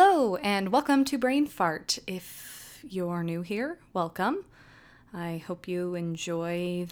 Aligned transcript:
Hello, 0.00 0.36
and 0.36 0.70
welcome 0.70 1.04
to 1.06 1.18
Brain 1.18 1.48
Fart. 1.48 1.98
If 2.06 2.84
you're 2.88 3.24
new 3.24 3.42
here, 3.42 3.80
welcome. 3.92 4.44
I 5.12 5.42
hope 5.44 5.66
you 5.66 5.96
enjoy 5.96 6.86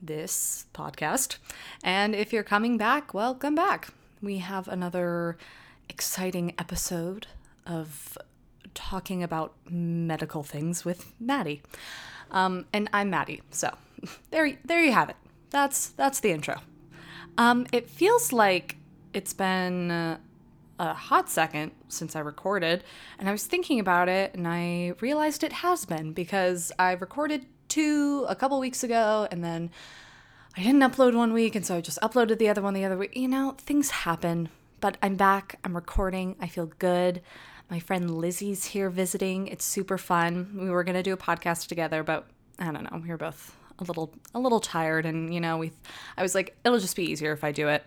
this 0.00 0.66
podcast. 0.72 1.38
And 1.82 2.14
if 2.14 2.32
you're 2.32 2.44
coming 2.44 2.78
back, 2.78 3.12
welcome 3.12 3.56
back. 3.56 3.88
We 4.22 4.38
have 4.38 4.68
another 4.68 5.36
exciting 5.88 6.54
episode 6.56 7.26
of 7.66 8.16
talking 8.74 9.24
about 9.24 9.54
medical 9.68 10.44
things 10.44 10.84
with 10.84 11.12
Maddie. 11.18 11.62
Um, 12.30 12.66
and 12.72 12.88
I'm 12.92 13.10
Maddie, 13.10 13.42
so 13.50 13.74
there, 14.30 14.56
there 14.64 14.84
you 14.84 14.92
have 14.92 15.10
it. 15.10 15.16
That's 15.50 15.88
that's 15.88 16.20
the 16.20 16.30
intro. 16.30 16.60
Um, 17.36 17.66
it 17.72 17.90
feels 17.90 18.32
like 18.32 18.76
it's 19.12 19.32
been. 19.32 20.20
A 20.82 20.94
hot 20.94 21.30
second 21.30 21.70
since 21.86 22.16
I 22.16 22.18
recorded, 22.18 22.82
and 23.16 23.28
I 23.28 23.32
was 23.32 23.46
thinking 23.46 23.78
about 23.78 24.08
it, 24.08 24.34
and 24.34 24.48
I 24.48 24.94
realized 25.00 25.44
it 25.44 25.52
has 25.52 25.84
been 25.84 26.12
because 26.12 26.72
I 26.76 26.90
recorded 26.94 27.46
two 27.68 28.26
a 28.28 28.34
couple 28.34 28.58
weeks 28.58 28.82
ago, 28.82 29.28
and 29.30 29.44
then 29.44 29.70
I 30.56 30.62
didn't 30.64 30.80
upload 30.80 31.14
one 31.14 31.32
week, 31.32 31.54
and 31.54 31.64
so 31.64 31.76
I 31.76 31.82
just 31.82 32.00
uploaded 32.00 32.38
the 32.38 32.48
other 32.48 32.62
one 32.62 32.74
the 32.74 32.84
other 32.84 32.98
week. 32.98 33.16
You 33.16 33.28
know, 33.28 33.54
things 33.58 33.90
happen, 33.90 34.48
but 34.80 34.96
I'm 35.00 35.14
back, 35.14 35.60
I'm 35.62 35.76
recording, 35.76 36.34
I 36.40 36.48
feel 36.48 36.66
good. 36.80 37.22
My 37.70 37.78
friend 37.78 38.10
Lizzie's 38.10 38.64
here 38.64 38.90
visiting. 38.90 39.46
It's 39.46 39.64
super 39.64 39.98
fun. 39.98 40.58
We 40.58 40.68
were 40.68 40.82
gonna 40.82 41.04
do 41.04 41.12
a 41.12 41.16
podcast 41.16 41.68
together, 41.68 42.02
but 42.02 42.26
I 42.58 42.72
don't 42.72 42.82
know. 42.82 43.00
We 43.00 43.08
were 43.08 43.16
both 43.16 43.56
a 43.78 43.84
little 43.84 44.12
a 44.34 44.40
little 44.40 44.58
tired, 44.58 45.06
and 45.06 45.32
you 45.32 45.40
know, 45.40 45.58
we. 45.58 45.70
I 46.16 46.22
was 46.22 46.34
like, 46.34 46.56
it'll 46.64 46.80
just 46.80 46.96
be 46.96 47.04
easier 47.04 47.30
if 47.30 47.44
I 47.44 47.52
do 47.52 47.68
it. 47.68 47.84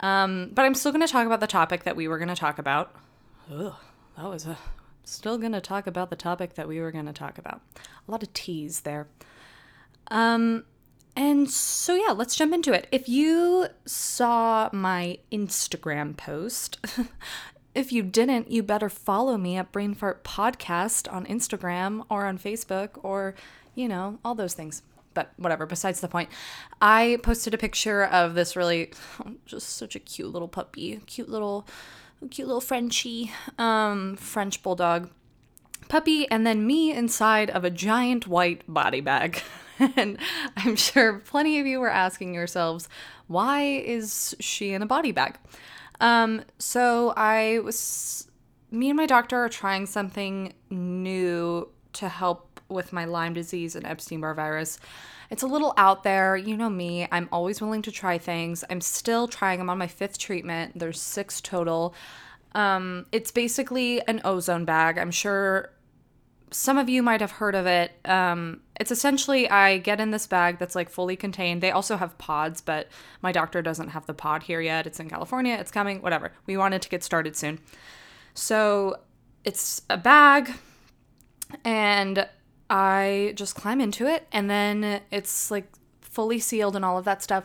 Um, 0.00 0.50
but 0.52 0.64
I'm 0.64 0.74
still 0.74 0.92
going 0.92 1.06
to 1.06 1.12
talk 1.12 1.26
about 1.26 1.40
the 1.40 1.46
topic 1.46 1.84
that 1.84 1.96
we 1.96 2.08
were 2.08 2.18
going 2.18 2.28
to 2.28 2.34
talk 2.34 2.58
about. 2.58 2.94
Ugh, 3.52 3.74
that 4.16 4.24
was 4.24 4.46
a. 4.46 4.58
Still 5.04 5.38
going 5.38 5.52
to 5.52 5.60
talk 5.60 5.86
about 5.86 6.10
the 6.10 6.16
topic 6.16 6.54
that 6.54 6.68
we 6.68 6.78
were 6.78 6.92
going 6.92 7.06
to 7.06 7.12
talk 7.12 7.36
about. 7.38 7.60
A 8.06 8.10
lot 8.10 8.22
of 8.22 8.32
teas 8.32 8.80
there. 8.80 9.08
Um, 10.08 10.64
and 11.16 11.50
so, 11.50 11.94
yeah, 11.94 12.12
let's 12.12 12.36
jump 12.36 12.52
into 12.52 12.72
it. 12.72 12.86
If 12.92 13.08
you 13.08 13.66
saw 13.86 14.70
my 14.72 15.18
Instagram 15.32 16.16
post, 16.16 16.78
if 17.74 17.92
you 17.92 18.02
didn't, 18.02 18.50
you 18.50 18.62
better 18.62 18.88
follow 18.88 19.36
me 19.36 19.56
at 19.56 19.72
Brainfart 19.72 20.20
Podcast 20.22 21.12
on 21.12 21.26
Instagram 21.26 22.04
or 22.08 22.26
on 22.26 22.38
Facebook 22.38 22.90
or, 23.02 23.34
you 23.74 23.88
know, 23.88 24.18
all 24.24 24.34
those 24.34 24.54
things 24.54 24.82
but 25.14 25.32
whatever, 25.36 25.66
besides 25.66 26.00
the 26.00 26.08
point. 26.08 26.28
I 26.80 27.18
posted 27.22 27.54
a 27.54 27.58
picture 27.58 28.04
of 28.04 28.34
this 28.34 28.56
really 28.56 28.92
just 29.46 29.76
such 29.76 29.96
a 29.96 29.98
cute 29.98 30.32
little 30.32 30.48
puppy, 30.48 31.00
cute 31.06 31.28
little 31.28 31.66
cute 32.30 32.46
little 32.46 32.60
Frenchie, 32.60 33.32
um, 33.58 34.16
French 34.16 34.62
bulldog 34.62 35.10
puppy, 35.88 36.30
and 36.30 36.46
then 36.46 36.66
me 36.66 36.92
inside 36.92 37.50
of 37.50 37.64
a 37.64 37.70
giant 37.70 38.26
white 38.26 38.62
body 38.68 39.00
bag. 39.00 39.42
and 39.96 40.18
I'm 40.56 40.76
sure 40.76 41.20
plenty 41.20 41.58
of 41.58 41.66
you 41.66 41.80
were 41.80 41.90
asking 41.90 42.34
yourselves, 42.34 42.88
why 43.26 43.62
is 43.62 44.34
she 44.40 44.72
in 44.72 44.82
a 44.82 44.86
body 44.86 45.12
bag? 45.12 45.38
Um, 46.00 46.42
so 46.58 47.12
I 47.16 47.60
was, 47.60 48.28
me 48.70 48.90
and 48.90 48.96
my 48.96 49.06
doctor 49.06 49.38
are 49.38 49.48
trying 49.48 49.86
something 49.86 50.52
new 50.70 51.68
to 51.94 52.08
help 52.08 52.49
with 52.70 52.92
my 52.92 53.04
Lyme 53.04 53.34
disease 53.34 53.76
and 53.76 53.86
Epstein 53.86 54.20
Barr 54.20 54.34
virus. 54.34 54.78
It's 55.30 55.42
a 55.42 55.46
little 55.46 55.74
out 55.76 56.02
there. 56.02 56.36
You 56.36 56.56
know 56.56 56.70
me, 56.70 57.06
I'm 57.12 57.28
always 57.30 57.60
willing 57.60 57.82
to 57.82 57.92
try 57.92 58.18
things. 58.18 58.64
I'm 58.70 58.80
still 58.80 59.28
trying. 59.28 59.60
I'm 59.60 59.70
on 59.70 59.78
my 59.78 59.86
fifth 59.86 60.18
treatment. 60.18 60.78
There's 60.78 61.00
six 61.00 61.40
total. 61.40 61.94
Um, 62.52 63.06
it's 63.12 63.30
basically 63.30 64.06
an 64.08 64.20
ozone 64.24 64.64
bag. 64.64 64.98
I'm 64.98 65.12
sure 65.12 65.70
some 66.50 66.78
of 66.78 66.88
you 66.88 67.02
might 67.02 67.20
have 67.20 67.30
heard 67.30 67.54
of 67.54 67.66
it. 67.66 67.92
Um, 68.04 68.60
it's 68.78 68.90
essentially 68.90 69.48
I 69.48 69.78
get 69.78 70.00
in 70.00 70.10
this 70.10 70.26
bag 70.26 70.58
that's 70.58 70.74
like 70.74 70.90
fully 70.90 71.14
contained. 71.14 71.62
They 71.62 71.70
also 71.70 71.96
have 71.96 72.18
pods, 72.18 72.60
but 72.60 72.88
my 73.22 73.30
doctor 73.30 73.62
doesn't 73.62 73.90
have 73.90 74.06
the 74.06 74.14
pod 74.14 74.42
here 74.42 74.60
yet. 74.60 74.86
It's 74.86 74.98
in 74.98 75.08
California. 75.08 75.54
It's 75.54 75.70
coming. 75.70 76.02
Whatever. 76.02 76.32
We 76.46 76.56
wanted 76.56 76.82
to 76.82 76.88
get 76.88 77.04
started 77.04 77.36
soon. 77.36 77.60
So 78.34 78.96
it's 79.44 79.82
a 79.88 79.96
bag, 79.96 80.52
and 81.64 82.28
I 82.70 83.32
just 83.34 83.56
climb 83.56 83.80
into 83.80 84.06
it 84.06 84.26
and 84.32 84.48
then 84.48 85.02
it's 85.10 85.50
like 85.50 85.66
fully 86.00 86.38
sealed 86.38 86.76
and 86.76 86.84
all 86.84 86.96
of 86.96 87.04
that 87.04 87.22
stuff. 87.22 87.44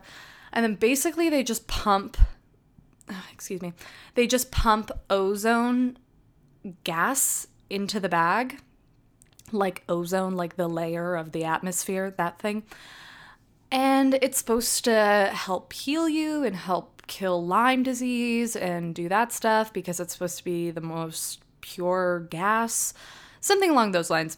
And 0.53 0.63
then 0.63 0.75
basically 0.75 1.29
they 1.29 1.43
just 1.43 1.67
pump 1.67 2.17
excuse 3.33 3.61
me. 3.61 3.73
They 4.15 4.27
just 4.27 4.51
pump 4.51 4.91
ozone 5.09 5.97
gas 6.83 7.47
into 7.69 7.99
the 7.99 8.09
bag. 8.09 8.59
Like 9.51 9.83
ozone, 9.87 10.35
like 10.35 10.55
the 10.55 10.67
layer 10.67 11.15
of 11.15 11.31
the 11.31 11.43
atmosphere, 11.43 12.11
that 12.17 12.39
thing. 12.39 12.63
And 13.71 14.15
it's 14.21 14.37
supposed 14.37 14.85
to 14.85 15.31
help 15.33 15.73
heal 15.73 16.09
you 16.09 16.43
and 16.43 16.55
help 16.55 17.03
kill 17.07 17.45
Lyme 17.45 17.83
disease 17.83 18.55
and 18.55 18.95
do 18.95 19.07
that 19.09 19.31
stuff 19.31 19.71
because 19.71 19.99
it's 19.99 20.13
supposed 20.13 20.37
to 20.39 20.43
be 20.43 20.71
the 20.71 20.81
most 20.81 21.43
pure 21.61 22.21
gas. 22.31 22.93
Something 23.39 23.69
along 23.69 23.91
those 23.91 24.09
lines. 24.09 24.37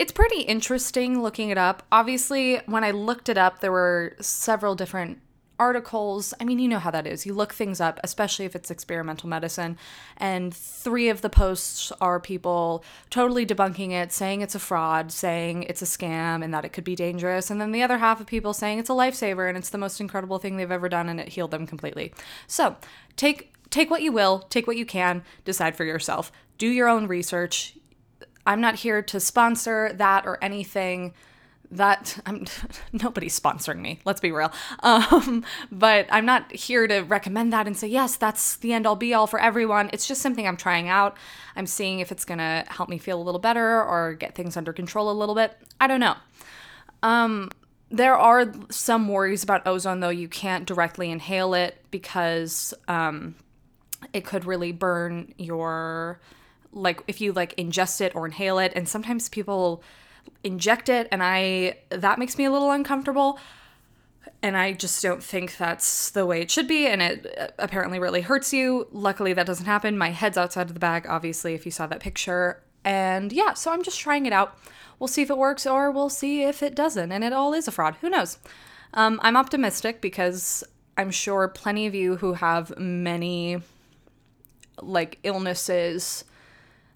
It's 0.00 0.12
pretty 0.12 0.40
interesting 0.40 1.22
looking 1.22 1.50
it 1.50 1.58
up. 1.58 1.82
Obviously, 1.92 2.56
when 2.64 2.84
I 2.84 2.90
looked 2.90 3.28
it 3.28 3.36
up, 3.36 3.60
there 3.60 3.70
were 3.70 4.16
several 4.18 4.74
different 4.74 5.20
articles. 5.58 6.32
I 6.40 6.44
mean, 6.44 6.58
you 6.58 6.68
know 6.68 6.78
how 6.78 6.90
that 6.90 7.06
is. 7.06 7.26
You 7.26 7.34
look 7.34 7.52
things 7.52 7.82
up, 7.82 8.00
especially 8.02 8.46
if 8.46 8.56
it's 8.56 8.70
experimental 8.70 9.28
medicine, 9.28 9.76
and 10.16 10.54
three 10.54 11.10
of 11.10 11.20
the 11.20 11.28
posts 11.28 11.92
are 12.00 12.18
people 12.18 12.82
totally 13.10 13.44
debunking 13.44 13.90
it, 13.90 14.10
saying 14.10 14.40
it's 14.40 14.54
a 14.54 14.58
fraud, 14.58 15.12
saying 15.12 15.64
it's 15.64 15.82
a 15.82 15.84
scam, 15.84 16.42
and 16.42 16.54
that 16.54 16.64
it 16.64 16.72
could 16.72 16.84
be 16.84 16.96
dangerous. 16.96 17.50
And 17.50 17.60
then 17.60 17.70
the 17.70 17.82
other 17.82 17.98
half 17.98 18.22
of 18.22 18.26
people 18.26 18.54
saying 18.54 18.78
it's 18.78 18.88
a 18.88 18.94
lifesaver 18.94 19.50
and 19.50 19.58
it's 19.58 19.68
the 19.68 19.76
most 19.76 20.00
incredible 20.00 20.38
thing 20.38 20.56
they've 20.56 20.70
ever 20.70 20.88
done 20.88 21.10
and 21.10 21.20
it 21.20 21.28
healed 21.28 21.50
them 21.50 21.66
completely. 21.66 22.14
So 22.46 22.76
take 23.16 23.52
take 23.68 23.90
what 23.90 24.00
you 24.00 24.12
will, 24.12 24.46
take 24.48 24.66
what 24.66 24.78
you 24.78 24.86
can, 24.86 25.24
decide 25.44 25.76
for 25.76 25.84
yourself. 25.84 26.32
Do 26.56 26.68
your 26.68 26.88
own 26.88 27.06
research. 27.06 27.74
I'm 28.46 28.60
not 28.60 28.76
here 28.76 29.02
to 29.02 29.20
sponsor 29.20 29.92
that 29.94 30.26
or 30.26 30.38
anything. 30.42 31.14
That 31.70 32.18
I'm 32.26 32.46
nobody's 32.92 33.38
sponsoring 33.38 33.78
me. 33.78 34.00
Let's 34.04 34.20
be 34.20 34.32
real. 34.32 34.52
Um, 34.80 35.44
but 35.70 36.06
I'm 36.10 36.26
not 36.26 36.52
here 36.52 36.86
to 36.86 37.00
recommend 37.00 37.52
that 37.52 37.66
and 37.66 37.76
say 37.76 37.86
yes, 37.88 38.16
that's 38.16 38.56
the 38.56 38.72
end 38.72 38.86
all 38.86 38.96
be 38.96 39.14
all 39.14 39.26
for 39.26 39.40
everyone. 39.40 39.90
It's 39.92 40.06
just 40.06 40.22
something 40.22 40.46
I'm 40.46 40.56
trying 40.56 40.88
out. 40.88 41.16
I'm 41.56 41.66
seeing 41.66 42.00
if 42.00 42.10
it's 42.10 42.24
gonna 42.24 42.64
help 42.68 42.88
me 42.88 42.98
feel 42.98 43.20
a 43.20 43.24
little 43.24 43.40
better 43.40 43.82
or 43.82 44.14
get 44.14 44.34
things 44.34 44.56
under 44.56 44.72
control 44.72 45.10
a 45.10 45.12
little 45.12 45.34
bit. 45.34 45.56
I 45.80 45.86
don't 45.86 46.00
know. 46.00 46.16
Um, 47.02 47.50
there 47.90 48.16
are 48.16 48.52
some 48.70 49.08
worries 49.08 49.42
about 49.42 49.66
ozone 49.66 50.00
though. 50.00 50.10
You 50.10 50.28
can't 50.28 50.64
directly 50.64 51.10
inhale 51.10 51.54
it 51.54 51.82
because 51.90 52.72
um, 52.88 53.34
it 54.12 54.24
could 54.24 54.44
really 54.44 54.72
burn 54.72 55.34
your 55.38 56.20
like 56.72 57.02
if 57.08 57.20
you 57.20 57.32
like 57.32 57.56
ingest 57.56 58.00
it 58.00 58.14
or 58.14 58.26
inhale 58.26 58.58
it 58.58 58.72
and 58.74 58.88
sometimes 58.88 59.28
people 59.28 59.82
inject 60.44 60.88
it 60.88 61.08
and 61.10 61.22
I 61.22 61.78
that 61.90 62.18
makes 62.18 62.38
me 62.38 62.44
a 62.44 62.50
little 62.50 62.70
uncomfortable 62.70 63.38
and 64.42 64.56
I 64.56 64.72
just 64.72 65.02
don't 65.02 65.22
think 65.22 65.56
that's 65.56 66.10
the 66.10 66.24
way 66.24 66.40
it 66.40 66.50
should 66.50 66.68
be 66.68 66.86
and 66.86 67.02
it 67.02 67.38
uh, 67.38 67.48
apparently 67.58 67.98
really 67.98 68.20
hurts 68.20 68.52
you. 68.52 68.86
Luckily 68.92 69.32
that 69.32 69.46
doesn't 69.46 69.66
happen. 69.66 69.98
My 69.98 70.10
head's 70.10 70.38
outside 70.38 70.68
of 70.68 70.74
the 70.74 70.80
bag 70.80 71.06
obviously 71.08 71.54
if 71.54 71.64
you 71.64 71.72
saw 71.72 71.86
that 71.86 72.00
picture. 72.00 72.62
And 72.84 73.32
yeah, 73.32 73.54
so 73.54 73.72
I'm 73.72 73.82
just 73.82 74.00
trying 74.00 74.26
it 74.26 74.32
out. 74.32 74.56
We'll 74.98 75.08
see 75.08 75.22
if 75.22 75.30
it 75.30 75.38
works 75.38 75.66
or 75.66 75.90
we'll 75.90 76.08
see 76.08 76.42
if 76.42 76.62
it 76.62 76.74
doesn't 76.74 77.12
and 77.12 77.24
it 77.24 77.32
all 77.32 77.52
is 77.52 77.68
a 77.68 77.72
fraud. 77.72 77.96
Who 78.00 78.10
knows? 78.10 78.38
Um, 78.94 79.20
I'm 79.22 79.36
optimistic 79.36 80.00
because 80.00 80.64
I'm 80.96 81.10
sure 81.10 81.48
plenty 81.48 81.86
of 81.86 81.94
you 81.94 82.16
who 82.16 82.34
have 82.34 82.78
many 82.78 83.60
like 84.82 85.18
illnesses 85.22 86.24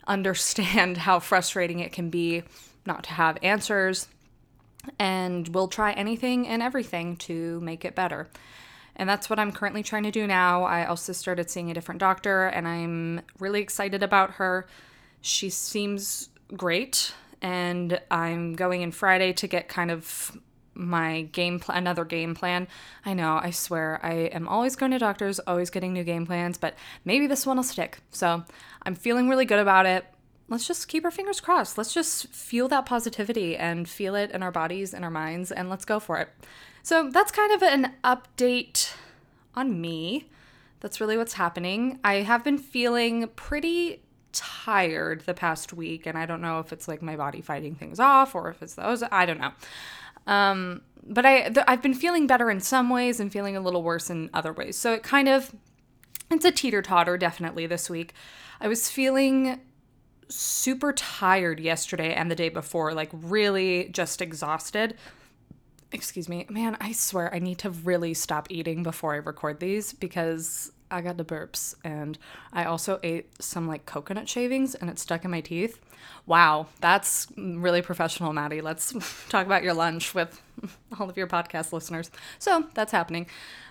understand 0.06 0.98
how 0.98 1.18
frustrating 1.18 1.80
it 1.80 1.92
can 1.92 2.10
be 2.10 2.42
not 2.86 3.04
to 3.04 3.10
have 3.10 3.38
answers, 3.42 4.08
and 4.98 5.48
we'll 5.48 5.68
try 5.68 5.92
anything 5.92 6.46
and 6.46 6.62
everything 6.62 7.16
to 7.16 7.60
make 7.60 7.84
it 7.84 7.94
better. 7.94 8.28
And 8.96 9.08
that's 9.08 9.28
what 9.28 9.38
I'm 9.38 9.50
currently 9.50 9.82
trying 9.82 10.04
to 10.04 10.10
do 10.10 10.26
now. 10.26 10.64
I 10.64 10.86
also 10.86 11.12
started 11.12 11.50
seeing 11.50 11.70
a 11.70 11.74
different 11.74 11.98
doctor, 11.98 12.46
and 12.46 12.68
I'm 12.68 13.22
really 13.38 13.60
excited 13.60 14.02
about 14.02 14.32
her. 14.32 14.66
She 15.20 15.50
seems 15.50 16.28
great, 16.56 17.12
and 17.42 18.00
I'm 18.10 18.52
going 18.54 18.82
in 18.82 18.92
Friday 18.92 19.32
to 19.32 19.48
get 19.48 19.68
kind 19.68 19.90
of 19.90 20.36
my 20.74 21.22
game 21.32 21.60
plan 21.60 21.78
another 21.78 22.04
game 22.04 22.34
plan. 22.34 22.68
I 23.04 23.14
know, 23.14 23.40
I 23.42 23.50
swear, 23.50 24.00
I 24.02 24.12
am 24.12 24.48
always 24.48 24.76
going 24.76 24.92
to 24.92 24.98
doctors, 24.98 25.38
always 25.40 25.70
getting 25.70 25.92
new 25.92 26.04
game 26.04 26.26
plans, 26.26 26.58
but 26.58 26.74
maybe 27.04 27.26
this 27.26 27.46
one 27.46 27.56
will 27.56 27.64
stick. 27.64 27.98
So 28.10 28.44
I'm 28.82 28.94
feeling 28.94 29.28
really 29.28 29.44
good 29.44 29.58
about 29.58 29.86
it. 29.86 30.04
Let's 30.48 30.66
just 30.66 30.88
keep 30.88 31.04
our 31.04 31.10
fingers 31.10 31.40
crossed. 31.40 31.78
Let's 31.78 31.94
just 31.94 32.28
feel 32.28 32.68
that 32.68 32.86
positivity 32.86 33.56
and 33.56 33.88
feel 33.88 34.14
it 34.14 34.30
in 34.30 34.42
our 34.42 34.52
bodies 34.52 34.92
and 34.92 35.04
our 35.04 35.10
minds, 35.10 35.50
and 35.50 35.70
let's 35.70 35.84
go 35.84 35.98
for 35.98 36.18
it. 36.18 36.28
So 36.82 37.08
that's 37.08 37.32
kind 37.32 37.52
of 37.52 37.62
an 37.62 37.92
update 38.04 38.92
on 39.54 39.80
me. 39.80 40.28
That's 40.80 41.00
really 41.00 41.16
what's 41.16 41.32
happening. 41.32 41.98
I 42.04 42.16
have 42.16 42.44
been 42.44 42.58
feeling 42.58 43.28
pretty 43.36 44.02
tired 44.32 45.22
the 45.22 45.32
past 45.32 45.72
week, 45.72 46.04
and 46.04 46.18
I 46.18 46.26
don't 46.26 46.42
know 46.42 46.58
if 46.58 46.74
it's 46.74 46.88
like 46.88 47.00
my 47.00 47.16
body 47.16 47.40
fighting 47.40 47.74
things 47.74 47.98
off 47.98 48.34
or 48.34 48.50
if 48.50 48.62
it's 48.62 48.74
those. 48.74 49.02
I 49.10 49.24
don't 49.24 49.40
know. 49.40 49.52
Um, 50.26 50.82
but 51.06 51.26
I 51.26 51.48
th- 51.48 51.66
I've 51.68 51.82
been 51.82 51.94
feeling 51.94 52.26
better 52.26 52.50
in 52.50 52.60
some 52.60 52.88
ways 52.90 53.20
and 53.20 53.30
feeling 53.32 53.56
a 53.56 53.60
little 53.60 53.82
worse 53.82 54.10
in 54.10 54.30
other 54.32 54.52
ways. 54.52 54.76
So 54.76 54.92
it 54.94 55.02
kind 55.02 55.28
of 55.28 55.54
it's 56.30 56.44
a 56.44 56.50
teeter 56.50 56.82
totter 56.82 57.18
definitely 57.18 57.66
this 57.66 57.90
week. 57.90 58.14
I 58.60 58.68
was 58.68 58.88
feeling 58.88 59.60
super 60.28 60.92
tired 60.92 61.60
yesterday 61.60 62.14
and 62.14 62.30
the 62.30 62.34
day 62.34 62.48
before, 62.48 62.94
like 62.94 63.10
really 63.12 63.90
just 63.92 64.22
exhausted. 64.22 64.96
Excuse 65.92 66.28
me. 66.28 66.46
Man, 66.48 66.76
I 66.80 66.92
swear 66.92 67.32
I 67.32 67.38
need 67.38 67.58
to 67.58 67.70
really 67.70 68.14
stop 68.14 68.48
eating 68.50 68.82
before 68.82 69.14
I 69.14 69.18
record 69.18 69.60
these 69.60 69.92
because 69.92 70.72
I 70.90 71.00
got 71.00 71.16
the 71.16 71.24
burps 71.24 71.74
and 71.82 72.18
I 72.52 72.64
also 72.64 73.00
ate 73.02 73.42
some 73.42 73.66
like 73.66 73.86
coconut 73.86 74.28
shavings 74.28 74.74
and 74.74 74.88
it 74.88 74.98
stuck 74.98 75.24
in 75.24 75.30
my 75.30 75.40
teeth. 75.40 75.80
Wow, 76.26 76.66
that's 76.80 77.26
really 77.36 77.82
professional, 77.82 78.32
Maddie. 78.32 78.60
Let's 78.60 78.92
talk 79.28 79.46
about 79.46 79.62
your 79.62 79.74
lunch 79.74 80.14
with 80.14 80.40
all 80.98 81.08
of 81.08 81.16
your 81.16 81.26
podcast 81.26 81.72
listeners. 81.72 82.10
So 82.38 82.66
that's 82.74 82.92
happening. 82.92 83.26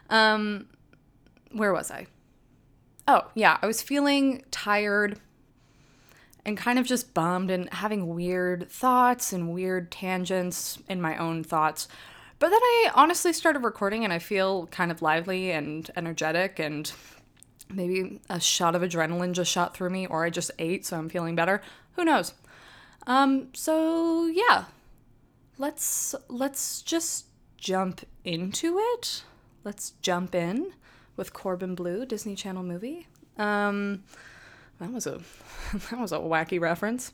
Um, 0.09 0.67
where 1.51 1.73
was 1.73 1.91
I? 1.91 2.07
Oh, 3.07 3.29
yeah, 3.35 3.57
I 3.61 3.67
was 3.67 3.81
feeling 3.81 4.43
tired 4.51 5.19
and 6.45 6.57
kind 6.57 6.77
of 6.77 6.85
just 6.85 7.13
bummed 7.13 7.51
and 7.51 7.71
having 7.73 8.13
weird 8.13 8.69
thoughts 8.69 9.33
and 9.33 9.53
weird 9.53 9.91
tangents 9.91 10.77
in 10.89 11.01
my 11.01 11.17
own 11.17 11.43
thoughts. 11.43 11.87
But 12.43 12.49
then 12.49 12.59
I 12.61 12.91
honestly 12.93 13.31
started 13.31 13.63
recording 13.63 14.03
and 14.03 14.11
I 14.11 14.19
feel 14.19 14.67
kind 14.67 14.91
of 14.91 15.01
lively 15.01 15.51
and 15.51 15.89
energetic 15.95 16.59
and 16.59 16.91
maybe 17.73 18.19
a 18.29 18.37
shot 18.37 18.75
of 18.75 18.81
adrenaline 18.81 19.31
just 19.31 19.49
shot 19.49 19.73
through 19.73 19.91
me 19.91 20.07
or 20.07 20.25
I 20.25 20.29
just 20.29 20.51
ate 20.59 20.85
so 20.85 20.97
I'm 20.97 21.07
feeling 21.07 21.37
better. 21.37 21.61
Who 21.93 22.03
knows? 22.03 22.33
Um 23.07 23.47
so 23.53 24.25
yeah. 24.25 24.65
Let's 25.57 26.15
let's 26.27 26.81
just 26.81 27.27
jump 27.55 28.01
into 28.25 28.77
it. 28.77 29.23
Let's 29.63 29.91
jump 30.01 30.35
in 30.35 30.73
with 31.15 31.31
Corbin 31.31 31.75
Bleu, 31.75 32.05
Disney 32.05 32.35
Channel 32.35 32.63
movie. 32.63 33.07
Um 33.37 34.03
that 34.81 34.91
was 34.91 35.07
a 35.07 35.21
that 35.91 35.97
was 35.97 36.11
a 36.11 36.17
wacky 36.17 36.59
reference. 36.59 37.13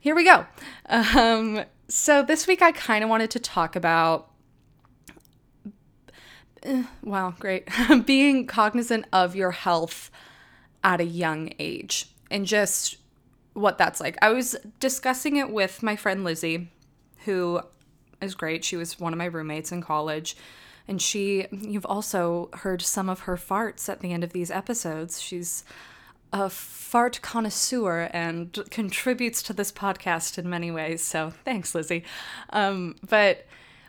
Here 0.00 0.14
we 0.14 0.24
go. 0.24 0.44
Um, 0.90 1.64
so 1.88 2.22
this 2.22 2.46
week 2.46 2.60
I 2.60 2.72
kind 2.72 3.02
of 3.02 3.08
wanted 3.08 3.30
to 3.30 3.40
talk 3.40 3.74
about. 3.74 4.32
Uh, 6.66 6.82
wow, 7.02 7.34
great. 7.38 7.68
Being 8.06 8.46
cognizant 8.46 9.06
of 9.12 9.36
your 9.36 9.52
health 9.52 10.10
at 10.82 11.00
a 11.00 11.04
young 11.04 11.52
age 11.58 12.06
and 12.30 12.46
just 12.46 12.96
what 13.52 13.78
that's 13.78 14.00
like. 14.00 14.16
I 14.20 14.30
was 14.30 14.56
discussing 14.80 15.36
it 15.36 15.50
with 15.50 15.82
my 15.82 15.96
friend 15.96 16.24
Lizzie, 16.24 16.70
who 17.24 17.60
is 18.20 18.34
great. 18.34 18.64
She 18.64 18.76
was 18.76 18.98
one 18.98 19.12
of 19.12 19.18
my 19.18 19.26
roommates 19.26 19.72
in 19.72 19.82
college. 19.82 20.36
And 20.88 21.00
she, 21.02 21.46
you've 21.50 21.86
also 21.86 22.48
heard 22.52 22.82
some 22.82 23.08
of 23.08 23.20
her 23.20 23.36
farts 23.36 23.88
at 23.88 24.00
the 24.00 24.12
end 24.12 24.22
of 24.22 24.32
these 24.32 24.50
episodes. 24.50 25.20
She's 25.20 25.64
a 26.32 26.50
fart 26.50 27.20
connoisseur 27.22 28.10
and 28.12 28.56
contributes 28.70 29.42
to 29.44 29.52
this 29.52 29.72
podcast 29.72 30.38
in 30.38 30.48
many 30.48 30.70
ways. 30.70 31.02
So 31.02 31.30
thanks, 31.44 31.74
Lizzie. 31.74 32.04
Um, 32.50 32.96
but 33.08 33.46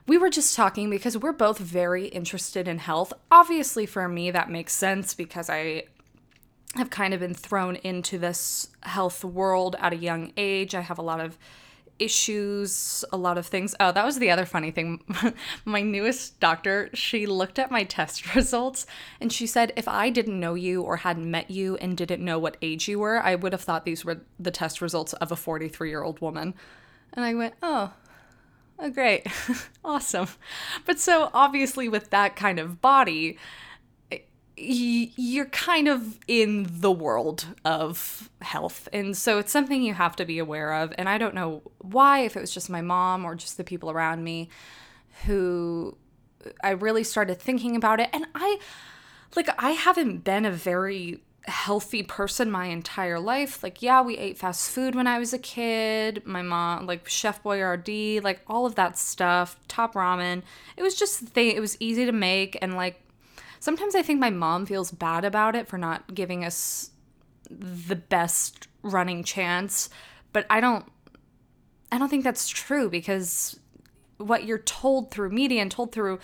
we 0.07 0.17
were 0.17 0.29
just 0.29 0.55
talking 0.55 0.89
because 0.89 1.17
we're 1.17 1.33
both 1.33 1.59
very 1.59 2.07
interested 2.07 2.67
in 2.67 2.79
health. 2.79 3.11
Obviously, 3.29 3.85
for 3.85 4.07
me, 4.07 4.31
that 4.31 4.49
makes 4.49 4.73
sense 4.73 5.13
because 5.13 5.49
I 5.49 5.83
have 6.75 6.89
kind 6.89 7.13
of 7.13 7.19
been 7.19 7.33
thrown 7.33 7.75
into 7.77 8.17
this 8.17 8.69
health 8.81 9.23
world 9.23 9.75
at 9.79 9.93
a 9.93 9.97
young 9.97 10.31
age. 10.37 10.73
I 10.75 10.81
have 10.81 10.97
a 10.97 11.01
lot 11.01 11.19
of 11.19 11.37
issues, 11.99 13.03
a 13.11 13.17
lot 13.17 13.37
of 13.37 13.47
things. 13.47 13.75
Oh, 13.79 13.91
that 13.91 14.05
was 14.05 14.19
the 14.19 14.29
other 14.29 14.45
funny 14.45 14.71
thing. 14.71 15.01
my 15.65 15.81
newest 15.81 16.39
doctor, 16.39 16.89
she 16.93 17.25
looked 17.25 17.59
at 17.59 17.71
my 17.71 17.83
test 17.97 18.35
results 18.35 18.85
and 19.19 19.31
she 19.33 19.47
said, 19.47 19.73
if 19.75 19.87
I 19.87 20.09
didn't 20.09 20.39
know 20.39 20.53
you 20.53 20.83
or 20.83 20.97
hadn't 20.97 21.29
met 21.29 21.51
you 21.51 21.75
and 21.77 21.97
didn't 21.97 22.23
know 22.23 22.39
what 22.39 22.57
age 22.61 22.87
you 22.87 22.99
were, 22.99 23.21
I 23.21 23.35
would 23.35 23.51
have 23.51 23.61
thought 23.61 23.85
these 23.85 24.05
were 24.05 24.21
the 24.39 24.51
test 24.51 24.81
results 24.81 25.13
of 25.13 25.31
a 25.31 25.35
43 25.35 25.89
year 25.89 26.03
old 26.03 26.21
woman. 26.21 26.53
And 27.13 27.25
I 27.25 27.33
went, 27.33 27.55
oh, 27.63 27.93
oh 28.79 28.89
great. 28.89 29.27
awesome. 29.85 30.27
But 30.85 30.99
so 30.99 31.29
obviously, 31.33 31.89
with 31.89 32.09
that 32.11 32.35
kind 32.35 32.59
of 32.59 32.81
body, 32.81 33.37
you're 34.57 35.45
kind 35.45 35.87
of 35.87 36.17
in 36.27 36.67
the 36.69 36.91
world 36.91 37.45
of 37.63 38.29
health. 38.41 38.89
And 38.91 39.15
so 39.15 39.37
it's 39.37 39.51
something 39.51 39.83
you 39.83 39.93
have 39.93 40.15
to 40.15 40.25
be 40.25 40.39
aware 40.39 40.73
of. 40.73 40.93
And 40.97 41.07
I 41.07 41.19
don't 41.19 41.35
know 41.35 41.61
why, 41.77 42.21
if 42.21 42.35
it 42.35 42.41
was 42.41 42.51
just 42.51 42.69
my 42.69 42.81
mom 42.81 43.23
or 43.23 43.35
just 43.35 43.57
the 43.57 43.63
people 43.63 43.91
around 43.91 44.23
me 44.23 44.49
who 45.25 45.95
I 46.63 46.71
really 46.71 47.03
started 47.03 47.39
thinking 47.39 47.75
about 47.75 47.99
it. 47.99 48.09
And 48.11 48.25
I, 48.33 48.57
like, 49.35 49.49
I 49.59 49.71
haven't 49.71 50.23
been 50.23 50.45
a 50.45 50.51
very 50.51 51.21
healthy 51.47 52.03
person 52.03 52.51
my 52.51 52.65
entire 52.65 53.19
life. 53.19 53.63
Like, 53.63 53.81
yeah, 53.81 54.01
we 54.01 54.17
ate 54.17 54.37
fast 54.37 54.69
food 54.69 54.95
when 54.95 55.07
I 55.07 55.19
was 55.19 55.33
a 55.33 55.39
kid. 55.39 56.23
My 56.25 56.41
mom, 56.41 56.85
like 56.85 57.07
Chef 57.07 57.41
Boyardee, 57.41 58.21
like 58.23 58.41
all 58.47 58.65
of 58.65 58.75
that 58.75 58.97
stuff, 58.97 59.59
top 59.67 59.93
ramen. 59.93 60.43
It 60.75 60.83
was 60.83 60.95
just 60.95 61.19
the 61.21 61.25
thing, 61.27 61.55
It 61.55 61.61
was 61.61 61.77
easy 61.79 62.05
to 62.05 62.11
make, 62.11 62.57
and 62.61 62.75
like 62.75 63.01
sometimes 63.59 63.95
I 63.95 64.01
think 64.01 64.19
my 64.19 64.29
mom 64.29 64.65
feels 64.65 64.91
bad 64.91 65.25
about 65.25 65.55
it 65.55 65.67
for 65.67 65.77
not 65.77 66.13
giving 66.13 66.43
us 66.43 66.91
the 67.49 67.95
best 67.95 68.67
running 68.83 69.23
chance, 69.23 69.89
but 70.33 70.45
I 70.49 70.59
don't 70.59 70.85
I 71.91 71.97
don't 71.97 72.09
think 72.09 72.23
that's 72.23 72.49
true 72.49 72.89
because 72.89 73.57
what 74.17 74.43
you're 74.43 74.57
told 74.57 75.11
through 75.11 75.29
media 75.29 75.61
and 75.61 75.71
told 75.71 75.93
through 75.93 76.19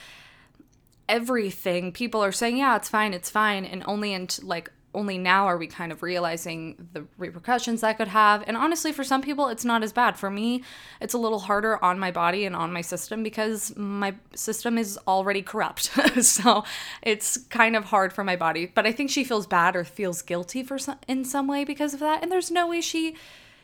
everything, 1.08 1.92
people 1.92 2.24
are 2.24 2.32
saying, 2.32 2.58
yeah, 2.58 2.76
it's 2.76 2.90
fine, 2.90 3.14
it's 3.14 3.30
fine, 3.30 3.66
and 3.66 3.84
only 3.86 4.14
in 4.14 4.28
like 4.42 4.72
only 4.94 5.18
now 5.18 5.46
are 5.48 5.58
we 5.58 5.68
kind 5.68 5.92
of 5.92 6.04
realizing 6.04 6.90
the 6.94 7.06
repercussions 7.18 7.82
that 7.82 7.98
could 7.98 8.08
have. 8.10 8.44
And 8.48 8.56
honestly, 8.56 8.92
for 8.92 9.04
some 9.04 9.22
people, 9.22 9.48
it's 9.48 9.66
not 9.66 9.84
as 9.84 9.92
bad. 9.92 10.18
For 10.18 10.30
me, 10.30 10.64
it's 11.02 11.14
a 11.14 11.18
little 11.18 11.40
harder 11.40 11.84
on 11.84 12.00
my 12.00 12.12
body 12.12 12.46
and 12.46 12.56
on 12.56 12.72
my 12.72 12.82
system 12.82 13.24
because 13.24 13.76
my 13.76 14.16
system 14.36 14.78
is 14.78 14.98
already 15.08 15.42
corrupt. 15.42 15.84
so 16.24 16.64
it's 17.02 17.38
kind 17.38 17.76
of 17.76 17.86
hard 17.86 18.14
for 18.14 18.24
my 18.24 18.36
body. 18.36 18.66
But 18.66 18.86
I 18.86 18.92
think 18.92 19.10
she 19.10 19.24
feels 19.24 19.48
bad 19.48 19.76
or 19.76 19.84
feels 19.84 20.22
guilty 20.22 20.64
for 20.64 20.78
some, 20.78 20.98
in 21.08 21.26
some 21.26 21.48
way 21.48 21.64
because 21.64 21.94
of 21.94 22.00
that. 22.00 22.22
And 22.22 22.32
there's 22.32 22.52
no 22.52 22.68
way 22.68 22.82
she 22.82 23.16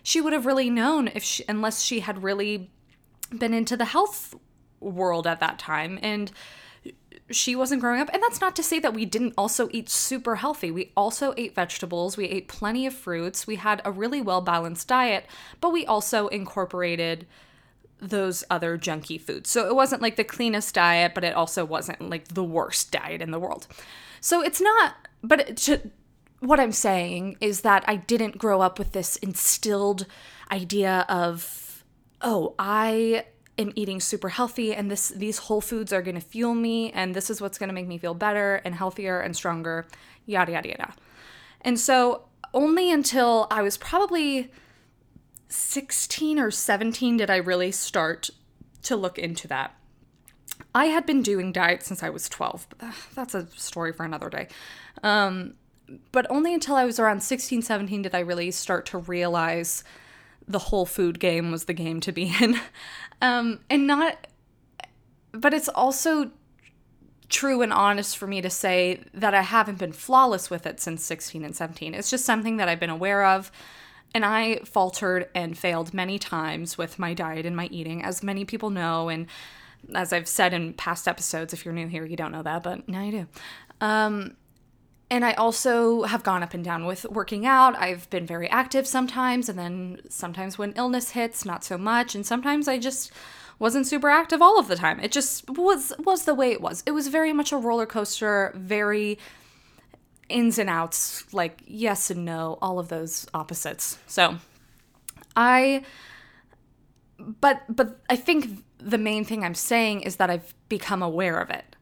she 0.02 0.22
would 0.22 0.34
have 0.34 0.46
really 0.46 0.70
known 0.70 1.10
if 1.10 1.24
she 1.24 1.44
unless 1.48 1.82
she 1.82 2.00
had 2.00 2.24
really 2.24 2.70
been 3.38 3.54
into 3.54 3.78
the 3.78 3.86
health 3.86 4.34
world 4.80 5.28
at 5.28 5.40
that 5.40 5.60
time 5.60 6.00
and 6.02 6.32
she 7.32 7.56
wasn't 7.56 7.82
growing 7.82 8.02
up. 8.02 8.10
And 8.14 8.22
that's 8.22 8.42
not 8.42 8.56
to 8.56 8.64
say 8.64 8.80
that 8.80 8.94
we 8.94 9.06
didn't 9.06 9.34
also 9.38 9.70
eat 9.72 9.90
super 9.90 10.36
healthy. 10.36 10.72
We 10.72 10.92
also 10.96 11.34
ate 11.38 11.56
vegetables, 11.56 12.18
we 12.18 12.26
ate 12.26 12.48
plenty 12.48 12.86
of 12.86 12.94
fruits, 12.94 13.48
we 13.48 13.56
had 13.56 13.82
a 13.86 13.92
really 13.92 14.22
well 14.22 14.42
balanced 14.42 14.88
diet, 14.88 15.26
but 15.62 15.72
we 15.72 15.86
also 15.86 16.28
incorporated 16.28 17.28
those 18.02 18.44
other 18.50 18.78
junky 18.78 19.20
foods. 19.20 19.50
So 19.50 19.68
it 19.68 19.76
wasn't 19.76 20.02
like 20.02 20.16
the 20.16 20.24
cleanest 20.24 20.74
diet, 20.74 21.14
but 21.14 21.24
it 21.24 21.36
also 21.36 21.66
wasn't 21.66 22.10
like 22.10 22.30
the 22.30 22.44
worst 22.44 22.92
diet 22.92 23.22
in 23.22 23.32
the 23.32 23.40
world. 23.40 23.68
So 24.22 24.42
it's 24.42 24.62
not, 24.62 24.96
but 25.22 25.58
to, 25.58 25.92
what 26.40 26.60
I'm 26.60 26.72
saying 26.72 27.38
is 27.42 27.62
that 27.62 27.84
I 27.88 27.98
didn't 27.98 28.38
grow 28.38 28.62
up 28.62 28.80
with 28.80 28.94
this 28.94 29.18
instilled 29.18 30.06
idea 30.52 31.06
of, 31.10 31.84
oh, 32.22 32.56
I 32.58 33.26
am 33.60 33.74
eating 33.76 34.00
super 34.00 34.30
healthy 34.30 34.74
and 34.74 34.90
this 34.90 35.10
these 35.10 35.38
whole 35.38 35.62
foods 35.62 35.92
are 35.94 36.02
going 36.02 36.16
to 36.16 36.22
fuel 36.22 36.56
me 36.56 36.92
and 36.92 37.14
this 37.14 37.30
is 37.30 37.42
what's 37.42 37.58
going 37.58 37.68
to 37.68 37.74
make 37.74 37.88
me 37.88 37.98
feel 37.98 38.14
better 38.14 38.56
and 38.64 38.74
healthier 38.74 39.20
and 39.20 39.36
stronger 39.36 39.88
yada 40.26 40.54
yada 40.54 40.70
yada. 40.70 40.94
And 41.62 41.80
so 41.80 42.24
only 42.54 42.92
until 42.92 43.48
i 43.52 43.62
was 43.62 43.78
probably 43.78 44.52
16 45.50 46.40
or 46.40 46.50
17 46.50 47.18
did 47.18 47.30
i 47.30 47.36
really 47.36 47.72
start 47.72 48.30
to 48.84 48.96
look 48.96 49.20
into 49.20 49.48
that. 49.50 49.76
I 50.74 50.86
had 50.86 51.06
been 51.06 51.22
doing 51.22 51.52
diet 51.52 51.84
since 51.84 52.02
i 52.02 52.10
was 52.10 52.30
12 52.30 52.68
but 52.70 52.94
that's 53.14 53.36
a 53.36 53.48
story 53.56 53.92
for 53.92 54.06
another 54.06 54.30
day. 54.30 54.48
Um, 55.04 55.56
but 56.12 56.26
only 56.30 56.54
until 56.54 56.76
i 56.76 56.86
was 56.86 57.00
around 57.00 57.22
16 57.22 57.62
17 57.62 58.04
did 58.04 58.16
i 58.16 58.20
really 58.20 58.52
start 58.52 58.86
to 58.88 58.98
realize 59.00 59.84
the 60.50 60.60
whole 60.60 60.86
food 60.86 61.20
game 61.20 61.52
was 61.52 61.66
the 61.66 61.74
game 61.74 62.02
to 62.02 62.12
be 62.12 62.36
in. 62.42 62.60
Um, 63.22 63.60
and 63.70 63.86
not, 63.86 64.28
but 65.34 65.54
it's 65.54 65.68
also 65.68 66.32
true 67.28 67.62
and 67.62 67.74
honest 67.74 68.18
for 68.18 68.28
me 68.28 68.40
to 68.40 68.50
say 68.50 69.02
that 69.14 69.34
I 69.34 69.42
haven't 69.42 69.78
been 69.78 69.92
flawless 69.92 70.50
with 70.50 70.66
it 70.66 70.80
since 70.80 71.04
16 71.04 71.44
and 71.44 71.54
17. 71.54 71.94
It's 71.94 72.10
just 72.10 72.24
something 72.24 72.56
that 72.56 72.70
I've 72.70 72.80
been 72.80 72.90
aware 72.90 73.26
of. 73.26 73.52
And 74.16 74.24
I 74.24 74.60
faltered 74.60 75.28
and 75.36 75.58
failed 75.58 75.94
many 75.94 76.18
times 76.18 76.78
with 76.78 76.98
my 76.98 77.14
diet 77.14 77.46
and 77.46 77.58
my 77.58 77.66
eating, 77.66 78.06
as 78.06 78.24
many 78.24 78.46
people 78.46 78.70
know. 78.70 79.10
And 79.10 79.28
as 79.94 80.14
I've 80.14 80.30
said 80.30 80.54
in 80.54 80.74
past 80.74 81.06
episodes, 81.06 81.54
if 81.54 81.66
you're 81.66 81.74
new 81.74 81.88
here, 81.88 82.06
you 82.06 82.16
don't 82.16 82.32
know 82.32 82.44
that, 82.44 82.64
but 82.64 82.88
now 82.88 83.04
you 83.04 83.12
do. 83.12 83.28
Um, 83.82 84.38
and 85.12 85.26
I 85.26 85.34
also 85.34 86.04
have 86.04 86.24
gone 86.24 86.44
up 86.44 86.54
and 86.54 86.64
down 86.64 86.86
with 86.86 87.06
working 87.06 87.46
out. 87.46 87.76
I've 87.78 88.10
been 88.10 88.26
very 88.26 88.50
active 88.50 88.86
sometimes, 88.86 89.50
and 89.50 89.58
then 89.58 90.02
sometimes 90.10 90.58
when 90.58 90.74
illness 90.74 91.12
hits, 91.12 91.46
not 91.46 91.64
so 91.64 91.78
much. 91.78 92.14
And 92.14 92.26
sometimes 92.26 92.68
I 92.68 92.78
just 92.78 93.12
wasn't 93.58 93.88
super 93.88 94.10
active 94.10 94.42
all 94.42 94.60
of 94.60 94.68
the 94.68 94.76
time. 94.76 95.00
It 95.00 95.12
just 95.12 95.50
was 95.50 95.94
was 96.00 96.26
the 96.26 96.36
way 96.36 96.52
it 96.52 96.62
was. 96.62 96.84
It 96.86 96.92
was 96.92 97.08
very 97.08 97.34
much 97.34 97.52
a 97.52 97.58
roller 97.58 97.86
coaster, 97.86 98.52
very 98.56 99.18
ins 100.30 100.60
and 100.60 100.70
outs, 100.70 101.32
like 101.34 101.64
yes 101.66 102.12
and 102.12 102.24
no, 102.24 102.60
all 102.62 102.78
of 102.78 102.90
those 102.90 103.28
opposites. 103.34 103.98
So 104.06 104.38
I 105.36 105.84
but 107.18 107.64
but 107.68 108.00
I 108.10 108.16
think 108.16 108.64
the 108.78 108.98
main 108.98 109.26
thing 109.26 109.44
I'm 109.44 109.56
saying 109.56 110.02
is 110.02 110.18
that 110.18 110.30
I've 110.30 110.54
become 110.70 111.02
aware 111.02 111.40
of 111.40 111.50
it. 111.50 111.76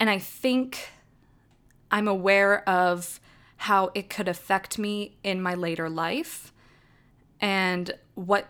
And 0.00 0.08
I 0.08 0.18
think 0.18 0.88
I'm 1.90 2.08
aware 2.08 2.68
of 2.68 3.20
how 3.56 3.90
it 3.94 4.08
could 4.08 4.28
affect 4.28 4.78
me 4.78 5.16
in 5.24 5.42
my 5.42 5.54
later 5.54 5.90
life 5.90 6.52
and 7.40 7.92
what 8.14 8.48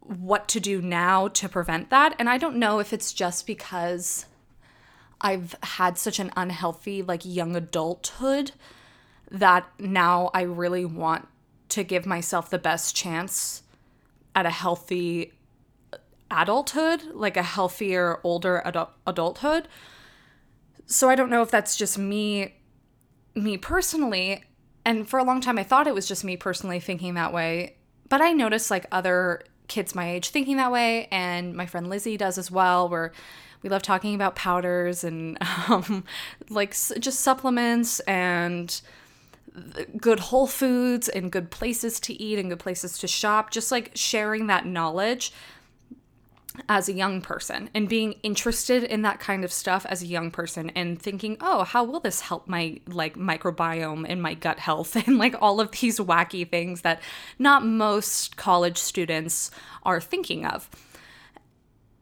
what 0.00 0.48
to 0.48 0.58
do 0.58 0.80
now 0.80 1.28
to 1.28 1.48
prevent 1.50 1.90
that. 1.90 2.14
And 2.18 2.30
I 2.30 2.38
don't 2.38 2.56
know 2.56 2.78
if 2.78 2.94
it's 2.94 3.12
just 3.12 3.46
because 3.46 4.24
I've 5.20 5.54
had 5.62 5.98
such 5.98 6.18
an 6.18 6.30
unhealthy 6.34 7.02
like 7.02 7.26
young 7.26 7.54
adulthood 7.54 8.52
that 9.30 9.66
now 9.78 10.30
I 10.32 10.42
really 10.42 10.86
want 10.86 11.28
to 11.70 11.84
give 11.84 12.06
myself 12.06 12.48
the 12.48 12.58
best 12.58 12.96
chance 12.96 13.62
at 14.34 14.46
a 14.46 14.50
healthy 14.50 15.32
adulthood, 16.30 17.02
like 17.12 17.36
a 17.36 17.42
healthier 17.42 18.20
older 18.24 18.62
adult- 18.64 18.92
adulthood 19.06 19.68
so 20.88 21.08
I 21.08 21.14
don't 21.14 21.30
know 21.30 21.42
if 21.42 21.50
that's 21.50 21.76
just 21.76 21.98
me 21.98 22.54
me 23.34 23.56
personally 23.56 24.42
and 24.84 25.08
for 25.08 25.18
a 25.18 25.22
long 25.22 25.40
time 25.40 25.58
I 25.58 25.62
thought 25.62 25.86
it 25.86 25.94
was 25.94 26.08
just 26.08 26.24
me 26.24 26.36
personally 26.36 26.80
thinking 26.80 27.14
that 27.14 27.32
way, 27.32 27.76
but 28.08 28.20
I 28.20 28.32
noticed 28.32 28.70
like 28.70 28.86
other 28.90 29.42
kids 29.68 29.94
my 29.94 30.10
age 30.10 30.30
thinking 30.30 30.56
that 30.56 30.72
way 30.72 31.06
and 31.12 31.54
my 31.54 31.66
friend 31.66 31.88
Lizzie 31.88 32.16
does 32.16 32.38
as 32.38 32.50
well 32.50 32.88
where 32.88 33.12
we 33.62 33.68
love 33.68 33.82
talking 33.82 34.14
about 34.14 34.34
powders 34.34 35.04
and 35.04 35.36
um, 35.68 36.04
like 36.48 36.70
just 36.98 37.20
supplements 37.20 38.00
and 38.00 38.80
good 39.98 40.20
whole 40.20 40.46
foods 40.46 41.08
and 41.08 41.30
good 41.30 41.50
places 41.50 42.00
to 42.00 42.22
eat 42.22 42.38
and 42.38 42.48
good 42.48 42.58
places 42.58 42.98
to 42.98 43.06
shop 43.06 43.50
just 43.50 43.70
like 43.70 43.90
sharing 43.94 44.46
that 44.46 44.64
knowledge 44.64 45.32
as 46.68 46.88
a 46.88 46.92
young 46.92 47.20
person 47.20 47.70
and 47.74 47.88
being 47.88 48.14
interested 48.22 48.84
in 48.84 49.02
that 49.02 49.20
kind 49.20 49.44
of 49.44 49.52
stuff 49.52 49.86
as 49.86 50.02
a 50.02 50.06
young 50.06 50.30
person 50.30 50.70
and 50.70 51.00
thinking, 51.00 51.36
"Oh, 51.40 51.64
how 51.64 51.84
will 51.84 52.00
this 52.00 52.20
help 52.20 52.48
my 52.48 52.80
like 52.86 53.16
microbiome 53.16 54.06
and 54.08 54.22
my 54.22 54.34
gut 54.34 54.58
health?" 54.58 54.96
and 55.06 55.18
like 55.18 55.34
all 55.40 55.60
of 55.60 55.70
these 55.72 55.98
wacky 55.98 56.48
things 56.48 56.82
that 56.82 57.00
not 57.38 57.64
most 57.64 58.36
college 58.36 58.78
students 58.78 59.50
are 59.82 60.00
thinking 60.00 60.44
of. 60.44 60.68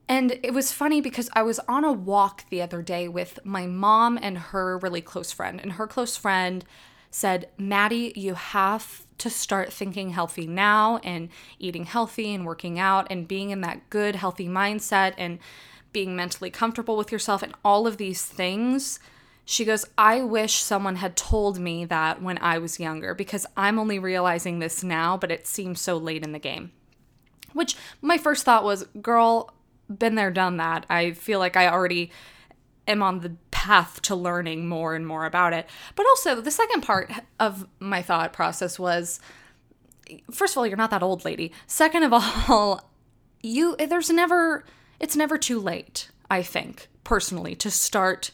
And 0.09 0.39
it 0.43 0.55
was 0.55 0.73
funny 0.73 1.01
because 1.01 1.29
I 1.33 1.43
was 1.43 1.59
on 1.61 1.85
a 1.85 1.93
walk 1.93 2.45
the 2.49 2.63
other 2.63 2.81
day 2.81 3.09
with 3.09 3.41
my 3.45 3.67
mom 3.67 4.19
and 4.23 4.39
her 4.39 4.79
really 4.79 5.01
close 5.01 5.33
friend, 5.33 5.61
and 5.61 5.73
her 5.73 5.87
close 5.87 6.17
friend 6.17 6.65
said, 7.11 7.49
Maddie, 7.57 8.13
you 8.15 8.35
have 8.35 9.06
to 9.19 9.31
start 9.31 9.73
thinking 9.73 10.11
healthy 10.11 10.47
now 10.47 10.99
and 10.99 11.29
eating 11.59 11.85
healthy 11.85 12.35
and 12.35 12.45
working 12.45 12.79
out 12.79 13.07
and 13.11 13.29
being 13.29 13.51
in 13.51 13.61
that 13.63 13.89
good, 13.91 14.17
healthy 14.17 14.49
mindset 14.49 15.15
and 15.17 15.39
being 15.93 16.15
mentally 16.15 16.51
comfortable 16.51 16.97
with 16.97 17.11
yourself 17.11 17.43
and 17.43 17.55
all 17.65 17.87
of 17.87 17.97
these 17.97 18.25
things. 18.25 19.01
She 19.45 19.65
goes, 19.65 19.87
I 19.97 20.23
wish 20.23 20.57
someone 20.57 20.97
had 20.97 21.17
told 21.17 21.59
me 21.59 21.85
that 21.85 22.21
when 22.21 22.37
I 22.39 22.59
was 22.59 22.81
younger 22.81 23.15
because 23.15 23.47
I'm 23.57 23.79
only 23.79 23.99
realizing 23.99 24.59
this 24.59 24.83
now, 24.83 25.17
but 25.17 25.31
it 25.31 25.47
seems 25.47 25.81
so 25.81 25.97
late 25.97 26.25
in 26.25 26.33
the 26.33 26.39
game. 26.39 26.73
Which 27.53 27.77
my 28.03 28.19
first 28.19 28.45
thought 28.45 28.65
was, 28.65 28.85
girl, 29.01 29.55
been 29.89 30.17
there, 30.17 30.31
done 30.31 30.57
that. 30.59 30.85
I 30.91 31.13
feel 31.13 31.39
like 31.39 31.57
I 31.57 31.69
already 31.69 32.11
am 32.89 33.03
on 33.03 33.21
the 33.21 33.37
path 33.67 34.01
to 34.01 34.15
learning 34.15 34.69
more 34.69 34.95
and 34.95 35.05
more 35.05 35.27
about 35.27 35.53
it. 35.53 35.67
But 35.97 36.07
also, 36.07 36.41
the 36.41 36.53
second 36.53 36.83
part 36.83 37.11
of 37.41 37.67
my 37.81 38.01
thought 38.01 38.33
process 38.33 38.79
was 38.79 39.19
first 40.31 40.55
of 40.55 40.59
all, 40.59 40.67
you're 40.69 40.77
not 40.77 40.91
that 40.91 41.03
old 41.03 41.25
lady. 41.25 41.51
Second 41.67 42.05
of 42.05 42.13
all, 42.49 42.89
you 43.43 43.75
there's 43.77 44.09
never 44.09 44.65
it's 45.01 45.17
never 45.17 45.37
too 45.37 45.59
late, 45.59 46.11
I 46.31 46.43
think, 46.43 46.87
personally, 47.03 47.57
to 47.57 47.71
start 47.71 48.31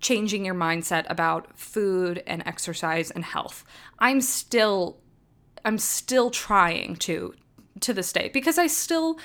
changing 0.00 0.46
your 0.46 0.54
mindset 0.54 1.04
about 1.10 1.58
food 1.58 2.22
and 2.26 2.42
exercise 2.46 3.10
and 3.10 3.26
health. 3.26 3.62
I'm 3.98 4.22
still 4.22 4.96
I'm 5.66 5.76
still 5.76 6.30
trying 6.30 6.96
to 6.96 7.34
to 7.80 7.92
this 7.92 8.10
day 8.10 8.30
because 8.32 8.56
I 8.56 8.68
still 8.68 9.18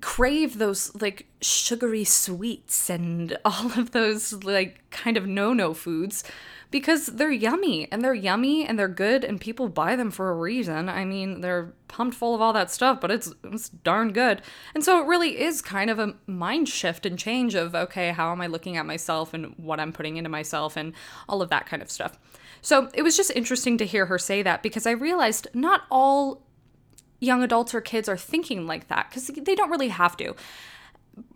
crave 0.00 0.58
those 0.58 0.94
like 1.00 1.26
sugary 1.40 2.04
sweets 2.04 2.90
and 2.90 3.36
all 3.44 3.78
of 3.78 3.92
those 3.92 4.32
like 4.44 4.82
kind 4.90 5.16
of 5.16 5.26
no-no 5.26 5.74
foods 5.74 6.24
because 6.70 7.06
they're 7.06 7.30
yummy 7.30 7.90
and 7.92 8.02
they're 8.02 8.12
yummy 8.12 8.66
and 8.66 8.78
they're 8.78 8.88
good 8.88 9.24
and 9.24 9.40
people 9.40 9.68
buy 9.68 9.96
them 9.96 10.10
for 10.10 10.30
a 10.30 10.34
reason. 10.34 10.88
I 10.88 11.04
mean, 11.04 11.40
they're 11.40 11.72
pumped 11.88 12.16
full 12.16 12.34
of 12.34 12.40
all 12.40 12.52
that 12.52 12.70
stuff, 12.70 13.00
but 13.00 13.10
it's 13.10 13.32
it's 13.44 13.68
darn 13.68 14.12
good. 14.12 14.42
And 14.74 14.84
so 14.84 15.00
it 15.00 15.06
really 15.06 15.40
is 15.40 15.62
kind 15.62 15.90
of 15.90 15.98
a 15.98 16.14
mind 16.26 16.68
shift 16.68 17.06
and 17.06 17.18
change 17.18 17.54
of 17.54 17.74
okay, 17.74 18.10
how 18.10 18.32
am 18.32 18.40
I 18.40 18.48
looking 18.48 18.76
at 18.76 18.84
myself 18.84 19.32
and 19.32 19.54
what 19.56 19.80
I'm 19.80 19.92
putting 19.92 20.16
into 20.16 20.30
myself 20.30 20.76
and 20.76 20.92
all 21.28 21.40
of 21.40 21.50
that 21.50 21.66
kind 21.66 21.82
of 21.82 21.90
stuff. 21.90 22.18
So 22.62 22.90
it 22.94 23.02
was 23.02 23.16
just 23.16 23.30
interesting 23.30 23.78
to 23.78 23.86
hear 23.86 24.06
her 24.06 24.18
say 24.18 24.42
that 24.42 24.62
because 24.62 24.86
I 24.86 24.90
realized 24.90 25.46
not 25.54 25.82
all 25.90 26.42
young 27.26 27.42
adults 27.42 27.74
or 27.74 27.80
kids 27.80 28.08
are 28.08 28.16
thinking 28.16 28.66
like 28.66 28.88
that 28.88 29.10
because 29.10 29.26
they 29.26 29.54
don't 29.54 29.70
really 29.70 29.88
have 29.88 30.16
to. 30.18 30.34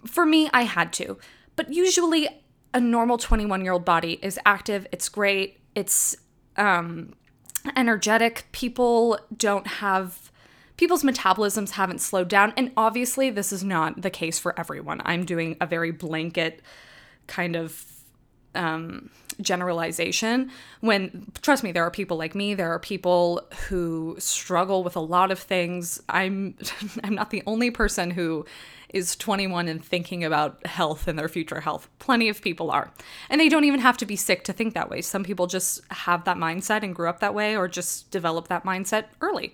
For 0.06 0.25
me, 0.25 0.49
I 0.52 0.62
had 0.62 0.92
to. 0.94 1.18
But 1.56 1.73
usually, 1.73 2.28
a 2.73 2.80
normal 2.80 3.18
21 3.18 3.62
year 3.64 3.73
old 3.73 3.85
body 3.85 4.18
is 4.23 4.38
active, 4.47 4.87
it's 4.92 5.09
great, 5.09 5.59
it's 5.75 6.16
um, 6.56 7.14
energetic. 7.76 8.47
People 8.52 9.18
don't 9.37 9.66
have, 9.66 10.30
people's 10.76 11.02
metabolisms 11.02 11.70
haven't 11.70 12.00
slowed 12.00 12.28
down. 12.28 12.52
And 12.56 12.73
obviously, 12.76 13.30
this 13.30 13.52
is 13.52 13.64
not 13.64 14.02
the 14.02 14.11
case 14.11 14.38
for 14.38 14.59
everyone. 14.59 15.02
I'm 15.04 15.25
doing 15.25 15.56
a 15.61 15.66
very 15.66 15.90
blanket 15.90 16.62
kind 17.26 17.56
of 17.56 17.85
um, 18.54 19.11
generalization 19.40 20.50
when 20.80 21.26
trust 21.42 21.62
me 21.62 21.73
there 21.73 21.85
are 21.85 21.90
people 21.90 22.16
like 22.16 22.35
me 22.35 22.54
there 22.54 22.73
are 22.73 22.78
people 22.78 23.47
who 23.68 24.16
struggle 24.18 24.82
with 24.82 24.97
a 24.97 25.00
lot 25.00 25.30
of 25.30 25.38
things. 25.38 26.02
I'm 26.09 26.56
i'm 27.04 27.14
not 27.14 27.30
the 27.30 27.42
only 27.47 27.70
person 27.70 28.11
who 28.11 28.44
is 28.90 29.14
21 29.14 29.68
and 29.68 29.85
thinking 29.85 30.25
about 30.25 30.66
health 30.66 31.06
and 31.06 31.16
their 31.18 31.28
future 31.28 31.61
health. 31.61 31.88
Plenty 32.00 32.28
of 32.28 32.42
people 32.42 32.73
are. 32.73 32.90
And 33.28 33.40
they 33.40 33.49
don't 33.49 33.62
even 33.62 33.78
have 33.78 33.97
to 33.99 34.06
be 34.06 34.16
sick 34.16 34.42
to 34.44 34.52
think 34.52 34.75
that 34.75 34.90
way. 34.90 35.00
Some 35.00 35.23
people 35.23 35.47
just 35.47 35.80
have 35.92 36.25
that 36.25 36.37
mindset 36.37 36.82
and 36.82 36.92
grew 36.92 37.09
up 37.09 37.20
that 37.20 37.32
way 37.32 37.56
or 37.56 37.68
just 37.68 38.11
develop 38.11 38.49
that 38.49 38.64
mindset 38.64 39.04
early. 39.20 39.52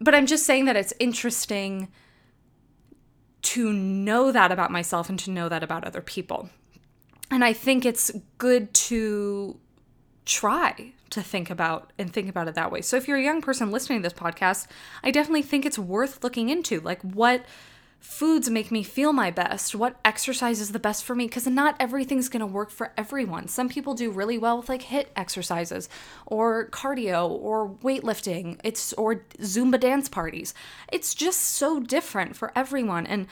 But 0.00 0.14
i'm 0.14 0.26
just 0.26 0.44
saying 0.44 0.66
that 0.66 0.76
it's 0.76 0.92
interesting 0.98 1.88
to 3.42 3.72
know 3.72 4.32
that 4.32 4.52
about 4.52 4.70
myself 4.70 5.08
and 5.08 5.18
to 5.20 5.30
know 5.30 5.48
that 5.48 5.62
about 5.62 5.84
other 5.84 6.02
people 6.02 6.50
and 7.30 7.44
I 7.44 7.52
think 7.52 7.84
it's 7.84 8.10
good 8.38 8.72
to 8.74 9.58
try 10.24 10.92
to 11.10 11.22
think 11.22 11.50
about 11.50 11.92
and 11.98 12.12
think 12.12 12.28
about 12.28 12.48
it 12.48 12.54
that 12.54 12.70
way. 12.70 12.80
So 12.82 12.96
if 12.96 13.06
you're 13.08 13.16
a 13.16 13.22
young 13.22 13.40
person 13.40 13.70
listening 13.70 14.00
to 14.00 14.02
this 14.08 14.18
podcast, 14.18 14.66
I 15.02 15.10
definitely 15.10 15.42
think 15.42 15.64
it's 15.64 15.78
worth 15.78 16.22
looking 16.22 16.48
into 16.48 16.80
like 16.80 17.00
what 17.02 17.44
foods 17.98 18.50
make 18.50 18.70
me 18.70 18.82
feel 18.82 19.12
my 19.12 19.30
best, 19.30 19.74
what 19.74 19.98
exercise 20.04 20.60
is 20.60 20.72
the 20.72 20.78
best 20.78 21.04
for 21.04 21.14
me 21.14 21.26
because 21.26 21.46
not 21.46 21.74
everything's 21.80 22.28
going 22.28 22.40
to 22.40 22.46
work 22.46 22.70
for 22.70 22.92
everyone. 22.96 23.48
Some 23.48 23.68
people 23.68 23.94
do 23.94 24.10
really 24.10 24.38
well 24.38 24.58
with 24.58 24.68
like 24.68 24.82
HIIT 24.82 25.06
exercises 25.16 25.88
or 26.26 26.68
cardio 26.70 27.28
or 27.28 27.68
weightlifting. 27.68 28.60
It's 28.62 28.92
or 28.94 29.24
Zumba 29.40 29.80
dance 29.80 30.08
parties. 30.08 30.54
It's 30.92 31.14
just 31.14 31.40
so 31.40 31.80
different 31.80 32.36
for 32.36 32.52
everyone 32.54 33.06
and 33.06 33.26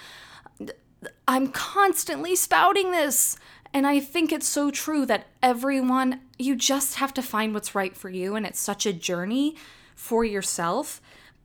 I'm 1.29 1.49
constantly 1.49 2.35
spouting 2.35 2.91
this 2.91 3.37
and 3.75 3.89
I 3.89 3.99
think 3.99 4.31
it's 4.31 4.47
so 4.47 4.71
true 4.71 5.05
that 5.07 5.27
everyone, 5.43 6.21
you 6.39 6.55
just 6.55 6.95
have 6.95 7.13
to 7.15 7.23
find 7.23 7.53
what's 7.53 7.75
right 7.75 7.97
for 7.97 8.09
you. 8.09 8.37
And 8.37 8.47
it's 8.47 8.61
such 8.61 8.87
a 8.87 8.93
journey 8.93 9.57
for 9.97 10.25
yourself. 10.25 11.03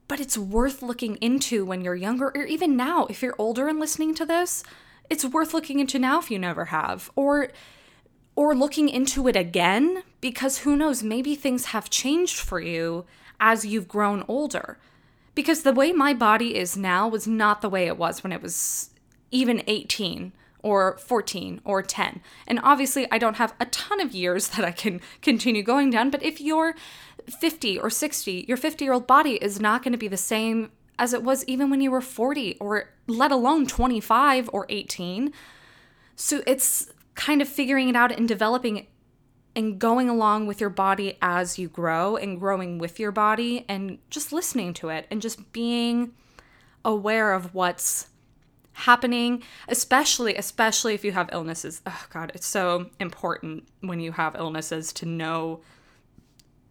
But 0.07 0.19
it's 0.19 0.37
worth 0.37 0.83
looking 0.83 1.15
into 1.17 1.65
when 1.65 1.81
you're 1.81 1.95
younger, 1.95 2.27
or 2.35 2.43
even 2.43 2.77
now, 2.77 3.07
if 3.07 3.23
you're 3.23 3.35
older 3.39 3.67
and 3.67 3.79
listening 3.79 4.13
to 4.15 4.27
this, 4.27 4.63
it's 5.09 5.25
worth 5.25 5.55
looking 5.55 5.79
into 5.79 5.97
now 5.97 6.19
if 6.19 6.29
you 6.29 6.37
never 6.37 6.65
have. 6.65 7.11
Or 7.15 7.49
or 8.35 8.55
looking 8.55 8.87
into 8.87 9.27
it 9.27 9.35
again 9.35 10.03
because 10.21 10.59
who 10.59 10.75
knows 10.75 11.03
maybe 11.03 11.35
things 11.35 11.65
have 11.65 11.89
changed 11.89 12.39
for 12.39 12.61
you 12.61 13.05
as 13.39 13.65
you've 13.65 13.87
grown 13.87 14.23
older 14.29 14.77
because 15.35 15.63
the 15.63 15.73
way 15.73 15.91
my 15.91 16.13
body 16.13 16.55
is 16.55 16.77
now 16.77 17.05
was 17.05 17.27
not 17.27 17.61
the 17.61 17.69
way 17.69 17.85
it 17.85 17.97
was 17.97 18.23
when 18.23 18.31
it 18.31 18.41
was 18.41 18.91
even 19.29 19.61
18 19.67 20.31
or 20.61 20.97
14 20.97 21.61
or 21.63 21.81
10. 21.81 22.21
And 22.47 22.59
obviously, 22.63 23.07
I 23.11 23.17
don't 23.17 23.37
have 23.37 23.53
a 23.59 23.65
ton 23.67 24.01
of 24.01 24.13
years 24.13 24.47
that 24.55 24.65
I 24.65 24.71
can 24.71 25.01
continue 25.21 25.63
going 25.63 25.89
down, 25.89 26.09
but 26.09 26.23
if 26.23 26.41
you're 26.41 26.75
50 27.29 27.79
or 27.79 27.89
60, 27.89 28.45
your 28.47 28.57
50 28.57 28.83
year 28.83 28.93
old 28.93 29.07
body 29.07 29.33
is 29.35 29.59
not 29.59 29.83
going 29.83 29.91
to 29.91 29.97
be 29.97 30.07
the 30.07 30.17
same 30.17 30.71
as 30.97 31.13
it 31.13 31.23
was 31.23 31.45
even 31.45 31.69
when 31.69 31.81
you 31.81 31.91
were 31.91 32.01
40 32.01 32.57
or 32.59 32.89
let 33.07 33.31
alone 33.31 33.65
25 33.65 34.49
or 34.51 34.65
18. 34.69 35.31
So 36.15 36.43
it's 36.45 36.91
kind 37.15 37.41
of 37.41 37.47
figuring 37.47 37.89
it 37.89 37.95
out 37.95 38.11
and 38.11 38.27
developing 38.27 38.87
and 39.55 39.79
going 39.79 40.09
along 40.09 40.47
with 40.47 40.61
your 40.61 40.69
body 40.69 41.17
as 41.21 41.57
you 41.57 41.67
grow 41.67 42.15
and 42.15 42.39
growing 42.39 42.77
with 42.77 42.99
your 42.99 43.11
body 43.11 43.65
and 43.67 43.97
just 44.09 44.31
listening 44.31 44.73
to 44.75 44.89
it 44.89 45.07
and 45.09 45.21
just 45.21 45.51
being 45.51 46.11
aware 46.85 47.33
of 47.33 47.53
what's 47.53 48.07
happening 48.79 49.43
especially 49.67 50.35
especially 50.35 50.93
if 50.93 51.03
you 51.03 51.11
have 51.11 51.29
illnesses 51.31 51.81
oh 51.85 52.05
god 52.11 52.31
it's 52.33 52.47
so 52.47 52.89
important 52.99 53.67
when 53.81 53.99
you 53.99 54.11
have 54.11 54.35
illnesses 54.35 54.91
to 54.93 55.05
know 55.05 55.61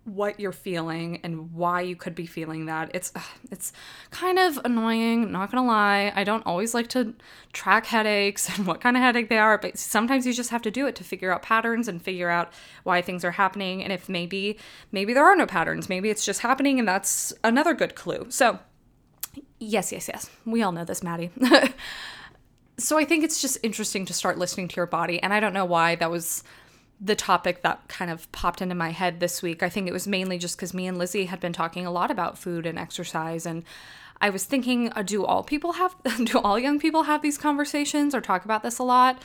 what 0.08 0.40
you're 0.40 0.52
feeling 0.52 1.20
and 1.22 1.52
why 1.52 1.82
you 1.82 1.94
could 1.94 2.14
be 2.14 2.26
feeling 2.26 2.66
that. 2.66 2.90
It's 2.94 3.12
it's 3.50 3.72
kind 4.10 4.38
of 4.38 4.58
annoying, 4.64 5.30
not 5.30 5.50
going 5.50 5.62
to 5.62 5.68
lie. 5.68 6.12
I 6.14 6.24
don't 6.24 6.44
always 6.46 6.74
like 6.74 6.88
to 6.88 7.14
track 7.52 7.86
headaches 7.86 8.48
and 8.56 8.66
what 8.66 8.80
kind 8.80 8.96
of 8.96 9.02
headache 9.02 9.28
they 9.28 9.38
are, 9.38 9.58
but 9.58 9.78
sometimes 9.78 10.26
you 10.26 10.32
just 10.32 10.50
have 10.50 10.62
to 10.62 10.70
do 10.70 10.86
it 10.86 10.94
to 10.96 11.04
figure 11.04 11.32
out 11.32 11.42
patterns 11.42 11.88
and 11.88 12.00
figure 12.00 12.30
out 12.30 12.52
why 12.84 13.02
things 13.02 13.24
are 13.24 13.32
happening 13.32 13.82
and 13.82 13.92
if 13.92 14.08
maybe 14.08 14.58
maybe 14.92 15.12
there 15.12 15.26
are 15.26 15.36
no 15.36 15.46
patterns. 15.46 15.88
Maybe 15.88 16.10
it's 16.10 16.24
just 16.24 16.40
happening 16.40 16.78
and 16.78 16.88
that's 16.88 17.32
another 17.44 17.74
good 17.74 17.94
clue. 17.94 18.26
So, 18.30 18.58
yes, 19.58 19.92
yes, 19.92 20.08
yes. 20.08 20.30
We 20.44 20.62
all 20.62 20.72
know 20.72 20.84
this, 20.84 21.02
Maddie. 21.02 21.30
so 22.78 22.98
I 22.98 23.04
think 23.04 23.24
it's 23.24 23.40
just 23.40 23.58
interesting 23.62 24.04
to 24.06 24.12
start 24.12 24.38
listening 24.38 24.68
to 24.68 24.76
your 24.76 24.86
body 24.86 25.22
and 25.22 25.32
I 25.32 25.40
don't 25.40 25.52
know 25.52 25.64
why 25.64 25.96
that 25.96 26.10
was 26.10 26.44
the 27.00 27.14
topic 27.14 27.62
that 27.62 27.86
kind 27.88 28.10
of 28.10 28.30
popped 28.32 28.60
into 28.60 28.74
my 28.74 28.90
head 28.90 29.20
this 29.20 29.42
week. 29.42 29.62
I 29.62 29.68
think 29.68 29.86
it 29.86 29.92
was 29.92 30.08
mainly 30.08 30.38
just 30.38 30.56
because 30.56 30.74
me 30.74 30.86
and 30.86 30.98
Lizzie 30.98 31.26
had 31.26 31.40
been 31.40 31.52
talking 31.52 31.86
a 31.86 31.90
lot 31.90 32.10
about 32.10 32.38
food 32.38 32.66
and 32.66 32.78
exercise, 32.78 33.46
and 33.46 33.64
I 34.20 34.30
was 34.30 34.44
thinking, 34.44 34.92
uh, 34.94 35.02
do 35.02 35.24
all 35.24 35.44
people 35.44 35.74
have, 35.74 35.94
do 36.24 36.38
all 36.38 36.58
young 36.58 36.78
people 36.78 37.04
have 37.04 37.22
these 37.22 37.38
conversations 37.38 38.14
or 38.14 38.20
talk 38.20 38.44
about 38.44 38.62
this 38.62 38.78
a 38.78 38.82
lot? 38.82 39.22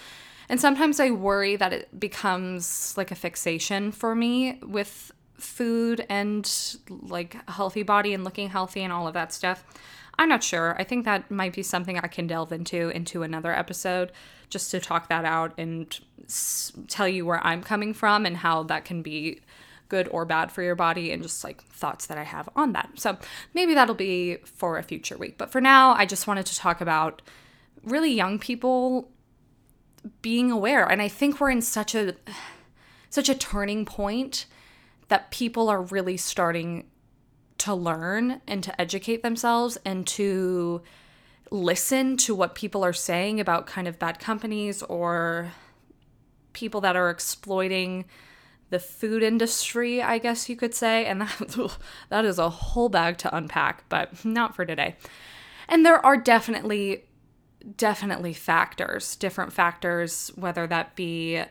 And 0.50 0.62
sometimes 0.62 1.00
I 1.00 1.10
worry 1.10 1.56
that 1.56 1.74
it 1.74 2.00
becomes 2.00 2.96
like 2.98 3.12
a 3.12 3.16
fixation 3.16 3.92
for 3.92 4.14
me 4.14 4.60
with 4.62 5.12
food 5.36 6.06
and 6.10 6.78
like 6.90 7.36
a 7.48 7.52
healthy 7.54 7.84
body 7.84 8.14
and 8.14 8.24
looking 8.24 8.50
healthy 8.50 8.82
and 8.84 8.94
all 8.94 9.08
of 9.08 9.14
that 9.14 9.34
stuff. 9.34 9.64
I'm 10.20 10.30
not 10.30 10.44
sure. 10.44 10.76
I 10.78 10.84
think 10.84 11.06
that 11.06 11.32
might 11.32 11.54
be 11.54 11.64
something 11.64 11.98
I 11.98 12.08
can 12.08 12.28
delve 12.28 12.52
into 12.52 12.90
into 12.90 13.24
another 13.24 13.52
episode 13.52 14.12
just 14.50 14.70
to 14.72 14.80
talk 14.80 15.10
that 15.10 15.26
out 15.26 15.54
and 15.58 16.00
s- 16.26 16.72
tell 16.88 17.08
you 17.08 17.26
where 17.26 17.46
I'm 17.46 17.64
coming 17.64 17.94
from 17.94 18.26
and 18.26 18.38
how 18.38 18.64
that 18.64 18.86
can 18.86 19.02
be 19.02 19.42
good 19.90 20.08
or 20.12 20.26
bad 20.26 20.52
for 20.52 20.62
your 20.62 20.76
body 20.76 21.12
and 21.12 21.24
just 21.24 21.44
like 21.44 21.64
thoughts 21.64 22.06
that 22.08 22.18
I 22.18 22.24
have 22.24 22.48
on 22.56 22.74
that. 22.74 22.90
So 22.96 23.18
maybe 23.54 23.74
that'll 23.74 23.96
be 23.96 24.38
for 24.46 24.78
a 24.78 24.84
future 24.84 25.18
week. 25.18 25.38
But 25.38 25.52
for 25.52 25.62
now, 25.62 25.94
I 25.94 26.06
just 26.06 26.28
wanted 26.28 26.46
to 26.48 26.56
talk 26.56 26.82
about 26.82 27.22
really 27.84 28.12
young 28.12 28.40
people 28.40 29.10
being 30.22 30.52
aware 30.52 30.86
and 30.86 31.02
I 31.02 31.08
think 31.08 31.40
we're 31.40 31.50
in 31.50 31.62
such 31.62 31.96
a 31.96 32.16
such 33.10 33.30
a 33.30 33.36
turning 33.36 33.86
point 33.86 34.46
that 35.08 35.32
people 35.32 35.70
are 35.70 35.82
really 35.82 36.18
starting 36.18 36.86
to 37.64 37.74
learn 37.74 38.42
and 38.46 38.62
to 38.62 38.82
educate 38.82 39.24
themselves 39.24 39.78
and 39.86 40.06
to 40.06 40.82
listen 41.50 42.18
to 42.18 42.36
what 42.36 42.56
people 42.56 42.84
are 42.84 42.92
saying 42.92 43.40
about 43.40 43.68
kind 43.68 43.88
of 43.88 43.98
bad 43.98 44.20
companies 44.20 44.84
or 44.84 45.54
people 46.52 46.82
that 46.82 46.98
are 46.98 47.10
exploiting 47.10 48.04
the 48.70 48.80
food 48.80 49.24
industry, 49.24 50.02
I 50.02 50.18
guess 50.18 50.50
you 50.50 50.58
could 50.58 50.74
say. 50.74 51.06
And 51.06 51.22
that, 51.22 51.78
that 52.10 52.26
is 52.26 52.38
a 52.38 52.50
whole 52.50 52.90
bag 52.90 53.18
to 53.20 53.34
unpack, 53.34 53.88
but 53.88 54.26
not 54.26 54.56
for 54.56 54.66
today. 54.66 54.98
And 55.70 55.86
there 55.86 56.06
are 56.06 56.18
definitely, 56.18 57.06
definitely 57.78 58.34
factors, 58.34 59.16
different 59.16 59.54
factors, 59.54 60.34
whether 60.36 60.68
that 60.68 60.98
be 60.98 61.44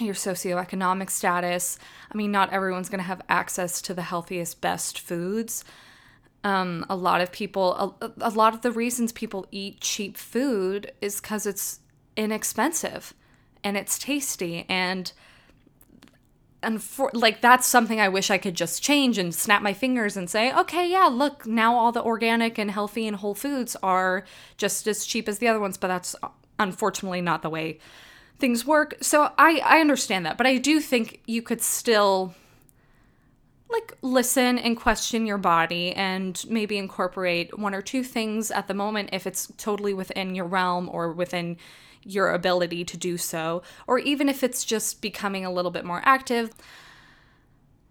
your 0.00 0.14
socioeconomic 0.14 1.10
status. 1.10 1.78
I 2.12 2.16
mean, 2.16 2.30
not 2.30 2.52
everyone's 2.52 2.88
going 2.88 3.00
to 3.00 3.04
have 3.04 3.22
access 3.28 3.82
to 3.82 3.94
the 3.94 4.02
healthiest, 4.02 4.60
best 4.60 5.00
foods. 5.00 5.64
Um, 6.44 6.86
a 6.88 6.96
lot 6.96 7.20
of 7.20 7.32
people, 7.32 7.96
a, 8.00 8.12
a 8.20 8.30
lot 8.30 8.54
of 8.54 8.62
the 8.62 8.70
reasons 8.70 9.12
people 9.12 9.46
eat 9.50 9.80
cheap 9.80 10.16
food 10.16 10.92
is 11.00 11.20
because 11.20 11.46
it's 11.46 11.80
inexpensive 12.16 13.14
and 13.64 13.76
it's 13.76 13.98
tasty 13.98 14.64
and 14.68 15.12
and 16.62 16.82
for 16.82 17.10
like 17.14 17.40
that's 17.40 17.66
something 17.66 18.00
I 18.00 18.08
wish 18.08 18.30
I 18.30 18.38
could 18.38 18.54
just 18.54 18.82
change 18.82 19.16
and 19.18 19.32
snap 19.32 19.62
my 19.62 19.72
fingers 19.72 20.16
and 20.16 20.28
say, 20.28 20.52
okay, 20.52 20.90
yeah, 20.90 21.04
look, 21.04 21.46
now 21.46 21.76
all 21.76 21.92
the 21.92 22.02
organic 22.02 22.58
and 22.58 22.70
healthy 22.70 23.06
and 23.06 23.16
whole 23.16 23.34
foods 23.34 23.76
are 23.82 24.24
just 24.56 24.88
as 24.88 25.06
cheap 25.06 25.28
as 25.28 25.38
the 25.38 25.46
other 25.46 25.60
ones, 25.60 25.76
but 25.76 25.86
that's 25.86 26.16
unfortunately 26.58 27.20
not 27.20 27.42
the 27.42 27.50
way 27.50 27.78
things 28.38 28.64
work. 28.64 28.96
So 29.00 29.32
I 29.38 29.60
I 29.64 29.80
understand 29.80 30.26
that, 30.26 30.38
but 30.38 30.46
I 30.46 30.56
do 30.58 30.80
think 30.80 31.20
you 31.26 31.42
could 31.42 31.60
still 31.60 32.34
like 33.70 33.96
listen 34.00 34.58
and 34.58 34.76
question 34.76 35.26
your 35.26 35.38
body 35.38 35.92
and 35.92 36.42
maybe 36.48 36.78
incorporate 36.78 37.58
one 37.58 37.74
or 37.74 37.82
two 37.82 38.02
things 38.02 38.50
at 38.50 38.66
the 38.66 38.74
moment 38.74 39.10
if 39.12 39.26
it's 39.26 39.52
totally 39.58 39.92
within 39.92 40.34
your 40.34 40.46
realm 40.46 40.88
or 40.90 41.12
within 41.12 41.56
your 42.02 42.32
ability 42.32 42.84
to 42.84 42.96
do 42.96 43.18
so 43.18 43.62
or 43.86 43.98
even 43.98 44.28
if 44.28 44.42
it's 44.42 44.64
just 44.64 45.02
becoming 45.02 45.44
a 45.44 45.52
little 45.52 45.70
bit 45.70 45.84
more 45.84 46.00
active. 46.04 46.50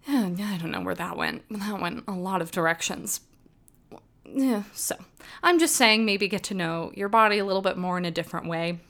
Yeah, 0.08 0.52
I 0.52 0.56
don't 0.56 0.72
know 0.72 0.80
where 0.80 0.94
that 0.94 1.16
went. 1.16 1.44
That 1.50 1.80
went 1.80 2.04
a 2.08 2.12
lot 2.12 2.42
of 2.42 2.50
directions. 2.50 3.20
Yeah, 4.24 4.64
so 4.72 4.96
I'm 5.42 5.58
just 5.58 5.76
saying 5.76 6.04
maybe 6.04 6.28
get 6.28 6.42
to 6.44 6.54
know 6.54 6.90
your 6.94 7.08
body 7.08 7.38
a 7.38 7.44
little 7.44 7.62
bit 7.62 7.76
more 7.76 7.98
in 7.98 8.04
a 8.04 8.10
different 8.10 8.48
way 8.48 8.80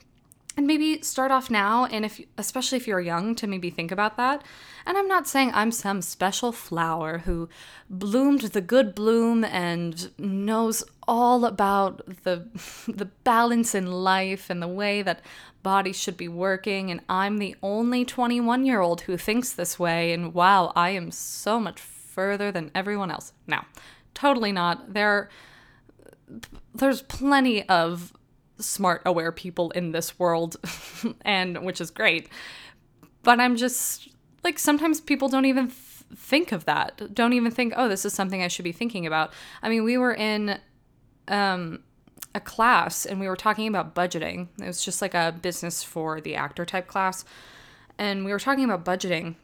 and 0.58 0.66
maybe 0.66 1.00
start 1.02 1.30
off 1.30 1.50
now 1.50 1.84
and 1.84 2.04
if 2.04 2.20
especially 2.36 2.74
if 2.74 2.88
you're 2.88 2.98
young 2.98 3.36
to 3.36 3.46
maybe 3.46 3.70
think 3.70 3.92
about 3.92 4.16
that. 4.16 4.42
And 4.84 4.98
i'm 4.98 5.06
not 5.06 5.28
saying 5.28 5.52
i'm 5.54 5.70
some 5.70 6.02
special 6.02 6.50
flower 6.50 7.18
who 7.18 7.48
bloomed 7.88 8.40
the 8.40 8.60
good 8.60 8.92
bloom 8.92 9.44
and 9.44 10.10
knows 10.18 10.82
all 11.06 11.44
about 11.44 12.04
the 12.24 12.48
the 12.88 13.04
balance 13.22 13.72
in 13.72 13.86
life 13.86 14.50
and 14.50 14.60
the 14.60 14.66
way 14.66 15.00
that 15.00 15.20
bodies 15.62 15.96
should 15.96 16.16
be 16.16 16.26
working. 16.26 16.90
And 16.90 17.02
i'm 17.08 17.38
the 17.38 17.54
only 17.62 18.04
21 18.04 18.66
year 18.66 18.80
old 18.80 19.02
who 19.02 19.16
thinks 19.16 19.52
this 19.52 19.78
way. 19.78 20.12
And 20.12 20.34
wow 20.34 20.72
i 20.74 20.90
am 20.90 21.12
so 21.12 21.60
much 21.60 21.80
further 21.80 22.50
than 22.50 22.72
everyone 22.74 23.12
else. 23.12 23.32
Now 23.46 23.64
totally 24.12 24.50
not. 24.50 24.92
There 24.92 25.28
there's 26.74 27.02
plenty 27.02 27.66
of 27.68 28.12
smart, 28.58 29.02
aware 29.04 29.32
people 29.32 29.70
in 29.72 29.92
this 29.92 30.18
world, 30.18 30.56
and 31.22 31.64
which 31.64 31.80
is 31.80 31.90
great. 31.90 32.28
But 33.22 33.40
I'm 33.40 33.56
just 33.56 34.08
like, 34.44 34.58
sometimes 34.58 35.00
people 35.00 35.28
don't 35.28 35.44
even 35.44 35.66
th- 35.68 35.76
think 36.14 36.52
of 36.52 36.64
that, 36.64 37.14
don't 37.14 37.32
even 37.32 37.50
think, 37.50 37.74
oh, 37.76 37.88
this 37.88 38.04
is 38.04 38.14
something 38.14 38.42
I 38.42 38.48
should 38.48 38.64
be 38.64 38.72
thinking 38.72 39.06
about. 39.06 39.32
I 39.62 39.68
mean, 39.68 39.84
we 39.84 39.98
were 39.98 40.14
in 40.14 40.58
um, 41.28 41.80
a 42.34 42.40
class 42.40 43.04
and 43.04 43.20
we 43.20 43.28
were 43.28 43.36
talking 43.36 43.68
about 43.68 43.94
budgeting. 43.94 44.48
It 44.60 44.66
was 44.66 44.84
just 44.84 45.02
like 45.02 45.14
a 45.14 45.34
business 45.42 45.82
for 45.82 46.20
the 46.20 46.34
actor 46.34 46.64
type 46.64 46.86
class. 46.86 47.24
And 47.98 48.24
we 48.24 48.30
were 48.30 48.38
talking 48.38 48.64
about 48.64 48.84
budgeting 48.84 49.34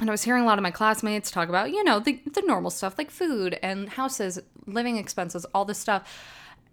and 0.00 0.10
I 0.10 0.12
was 0.12 0.24
hearing 0.24 0.42
a 0.42 0.46
lot 0.46 0.58
of 0.58 0.62
my 0.62 0.70
classmates 0.70 1.30
talk 1.30 1.48
about, 1.48 1.70
you 1.70 1.84
know, 1.84 2.00
the, 2.00 2.20
the 2.32 2.42
normal 2.42 2.70
stuff 2.70 2.98
like 2.98 3.10
food 3.10 3.58
and 3.62 3.88
houses, 3.88 4.40
living 4.66 4.96
expenses, 4.96 5.44
all 5.54 5.64
this 5.64 5.78
stuff 5.78 6.02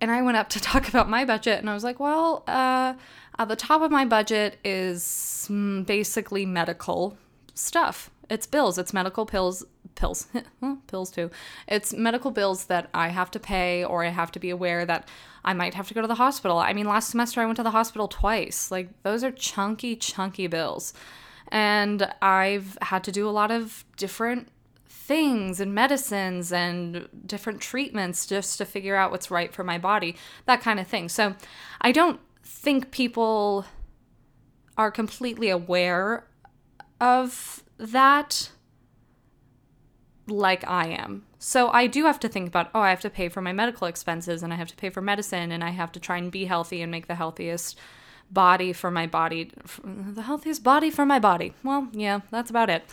and 0.02 0.12
I 0.12 0.22
went 0.24 0.36
up 0.36 0.50
to 0.50 0.60
talk 0.72 0.90
about 0.90 1.08
my 1.08 1.24
budget, 1.24 1.60
and 1.60 1.70
I 1.70 1.74
was 1.74 1.84
like, 1.84 2.00
well, 2.00 2.44
uh, 2.48 2.96
at 3.38 3.48
the 3.48 3.56
top 3.56 3.82
of 3.82 3.92
my 3.92 4.04
budget 4.04 4.58
is 4.66 5.48
mm, 5.50 5.86
basically 5.86 6.46
medical 6.46 7.18
stuff. 7.54 8.10
It's 8.30 8.48
bills, 8.48 8.78
it's 8.78 8.94
medical 8.94 9.26
pills, 9.26 9.64
pills, 9.96 10.28
pills 10.88 11.12
too. 11.12 11.30
It's 11.68 11.94
medical 11.94 12.32
bills 12.32 12.66
that 12.66 12.90
I 12.94 13.10
have 13.10 13.30
to 13.32 13.40
pay, 13.40 13.84
or 13.84 14.04
I 14.04 14.10
have 14.10 14.32
to 14.32 14.40
be 14.40 14.50
aware 14.50 14.86
that 14.86 15.08
I 15.44 15.54
might 15.54 15.74
have 15.74 15.88
to 15.90 15.94
go 15.94 16.02
to 16.02 16.08
the 16.08 16.16
hospital. 16.16 16.58
I 16.58 16.74
mean, 16.74 16.88
last 16.88 17.10
semester 17.10 17.42
I 17.42 17.46
went 17.46 17.58
to 17.58 17.64
the 17.64 17.72
hospital 17.72 18.08
twice. 18.08 18.72
Like, 18.72 18.90
those 19.04 19.24
are 19.24 19.32
chunky, 19.32 19.96
chunky 19.96 20.48
bills. 20.48 20.94
And 21.50 22.10
I've 22.22 22.78
had 22.82 23.04
to 23.04 23.12
do 23.12 23.28
a 23.28 23.32
lot 23.32 23.52
of 23.52 23.84
different 23.98 24.48
things 25.08 25.60
and 25.60 25.74
medicines 25.74 26.54
and 26.54 27.08
different 27.26 27.60
treatments 27.60 28.26
just 28.26 28.58
to 28.58 28.66
figure 28.66 28.96
out 28.96 29.12
what's 29.12 29.32
right 29.32 29.54
for 29.54 29.64
my 29.64 29.78
body, 29.78 30.16
that 30.46 30.62
kind 30.62 30.80
of 30.80 30.88
thing. 30.88 31.10
So 31.10 31.36
I 31.82 31.92
don't 31.92 32.20
think 32.44 32.92
people 32.92 33.66
are 34.78 34.92
completely 34.92 35.50
aware 35.50 36.28
of 37.00 37.64
that 37.78 38.52
like 40.28 40.66
I 40.68 40.88
am. 40.88 41.26
So 41.40 41.70
I 41.70 41.88
do 41.88 42.06
have 42.06 42.20
to 42.20 42.30
think 42.30 42.48
about, 42.48 42.70
oh, 42.76 42.82
I 42.82 42.92
have 42.92 43.02
to 43.02 43.10
pay 43.10 43.28
for 43.28 43.42
my 43.42 43.52
medical 43.52 43.88
expenses 43.88 44.44
and 44.44 44.54
I 44.54 44.56
have 44.56 44.70
to 44.70 44.76
pay 44.76 44.92
for 44.92 45.02
medicine 45.02 45.52
and 45.52 45.64
I 45.64 45.72
have 45.72 45.92
to 45.94 46.00
try 46.00 46.18
and 46.18 46.32
be 46.32 46.46
healthy 46.46 46.82
and 46.82 46.92
make 46.92 47.08
the 47.08 47.16
healthiest 47.16 47.78
body 48.30 48.72
for 48.72 48.92
my 48.92 49.08
body, 49.08 49.52
the 49.84 50.22
healthiest 50.22 50.64
body 50.64 50.92
for 50.92 51.06
my 51.06 51.20
body. 51.20 51.54
Well, 51.64 51.90
yeah, 51.92 52.22
that's 52.30 52.50
about 52.50 52.70
it. 52.70 52.84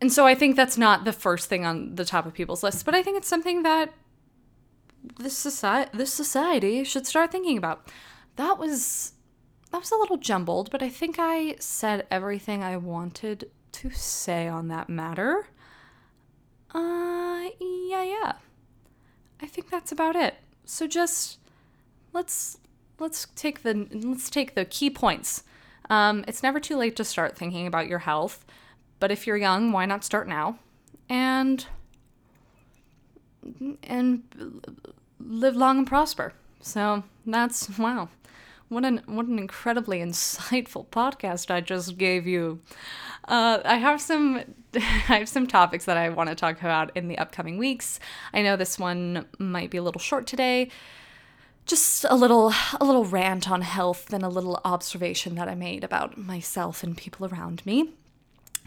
And 0.00 0.12
so 0.12 0.26
I 0.26 0.34
think 0.34 0.56
that's 0.56 0.78
not 0.78 1.04
the 1.04 1.12
first 1.12 1.48
thing 1.48 1.66
on 1.66 1.96
the 1.96 2.04
top 2.04 2.26
of 2.26 2.34
people's 2.34 2.62
lists, 2.62 2.82
but 2.82 2.94
I 2.94 3.02
think 3.02 3.16
it's 3.16 3.28
something 3.28 3.62
that 3.64 3.92
this 5.18 5.36
society 5.36 5.90
this 5.96 6.12
society 6.12 6.84
should 6.84 7.06
start 7.06 7.32
thinking 7.32 7.58
about. 7.58 7.88
That 8.36 8.58
was 8.58 9.12
that 9.70 9.78
was 9.78 9.90
a 9.90 9.96
little 9.96 10.16
jumbled, 10.16 10.70
but 10.70 10.82
I 10.82 10.88
think 10.88 11.16
I 11.18 11.56
said 11.58 12.06
everything 12.10 12.62
I 12.62 12.76
wanted 12.76 13.50
to 13.72 13.90
say 13.90 14.46
on 14.48 14.68
that 14.68 14.88
matter. 14.88 15.48
Uh 16.72 17.48
yeah, 17.60 18.02
yeah. 18.02 18.32
I 19.40 19.46
think 19.46 19.70
that's 19.70 19.92
about 19.92 20.16
it. 20.16 20.34
So 20.64 20.86
just 20.86 21.38
let's 22.12 22.58
let's 22.98 23.26
take 23.34 23.62
the 23.62 23.86
let's 23.92 24.30
take 24.30 24.54
the 24.54 24.64
key 24.64 24.90
points. 24.90 25.42
Um, 25.90 26.24
it's 26.28 26.42
never 26.42 26.60
too 26.60 26.76
late 26.76 26.96
to 26.96 27.04
start 27.04 27.36
thinking 27.36 27.66
about 27.66 27.88
your 27.88 28.00
health, 28.00 28.44
but 29.00 29.10
if 29.10 29.26
you're 29.26 29.36
young, 29.36 29.72
why 29.72 29.86
not 29.86 30.04
start 30.04 30.28
now? 30.28 30.58
And 31.08 31.66
and 33.82 34.22
live 35.20 35.56
long 35.56 35.78
and 35.78 35.86
prosper. 35.86 36.32
So 36.60 37.04
that's 37.26 37.78
wow. 37.78 38.08
What 38.68 38.84
an 38.84 39.02
what 39.06 39.26
an 39.26 39.38
incredibly 39.38 39.98
insightful 40.04 40.86
podcast 40.86 41.50
I 41.50 41.60
just 41.60 41.96
gave 41.98 42.26
you. 42.26 42.60
Uh, 43.26 43.60
I 43.64 43.76
have 43.76 44.00
some 44.00 44.42
I 44.74 45.18
have 45.18 45.28
some 45.28 45.46
topics 45.46 45.84
that 45.86 45.96
I 45.96 46.08
want 46.10 46.28
to 46.28 46.34
talk 46.34 46.60
about 46.60 46.96
in 46.96 47.08
the 47.08 47.18
upcoming 47.18 47.58
weeks. 47.58 48.00
I 48.32 48.42
know 48.42 48.56
this 48.56 48.78
one 48.78 49.26
might 49.38 49.70
be 49.70 49.78
a 49.78 49.82
little 49.82 50.00
short 50.00 50.26
today. 50.26 50.70
Just 51.66 52.04
a 52.08 52.16
little 52.16 52.52
a 52.80 52.84
little 52.84 53.04
rant 53.04 53.50
on 53.50 53.62
health 53.62 54.12
and 54.12 54.24
a 54.24 54.28
little 54.28 54.60
observation 54.64 55.34
that 55.36 55.48
I 55.48 55.54
made 55.54 55.84
about 55.84 56.16
myself 56.16 56.82
and 56.82 56.96
people 56.96 57.26
around 57.26 57.64
me. 57.64 57.92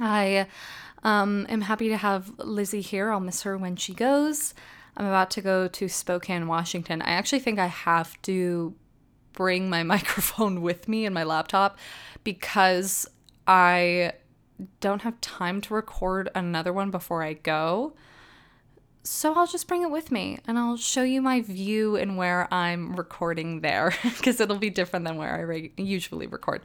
I 0.02 0.48
um, 1.04 1.46
am 1.50 1.62
happy 1.62 1.90
to 1.90 1.98
have 1.98 2.32
Lizzie 2.40 2.82
here. 2.82 3.12
I'll 3.12 3.20
miss 3.20 3.44
her 3.44 3.58
when 3.58 3.76
she 3.76 3.94
goes. 3.94 4.54
I'm 4.98 5.06
about 5.06 5.32
to 5.32 5.42
go 5.42 5.68
to 5.68 5.88
Spokane, 5.88 6.48
Washington. 6.48 7.02
I 7.02 7.12
actually 7.12 7.40
think 7.40 7.60
I 7.60 7.68
have 7.68 8.22
to 8.24 8.76
bring 9.34 9.70
my 9.70 9.84
microphone 9.94 10.62
with 10.62 10.88
me 10.88 11.06
and 11.06 11.14
my 11.14 11.24
laptop 11.24 11.78
because 12.24 13.08
I 13.48 14.14
don't 14.80 15.02
have 15.02 15.20
time 15.22 15.62
to 15.62 15.74
record 15.74 16.30
another 16.36 16.74
one 16.74 16.92
before 16.92 17.24
I 17.24 17.34
go. 17.34 17.94
So 19.04 19.34
I'll 19.34 19.48
just 19.48 19.68
bring 19.68 19.82
it 19.82 19.90
with 19.90 20.12
me 20.12 20.38
and 20.46 20.60
I'll 20.60 20.78
show 20.78 21.02
you 21.02 21.24
my 21.24 21.42
view 21.42 21.96
and 21.96 22.18
where 22.18 22.48
I'm 22.54 22.96
recording 22.96 23.62
there 23.62 23.96
because 24.04 24.40
it'll 24.40 24.60
be 24.60 24.70
different 24.70 25.06
than 25.06 25.18
where 25.18 25.34
I 25.34 25.40
re- 25.40 25.74
usually 25.76 26.28
record. 26.28 26.62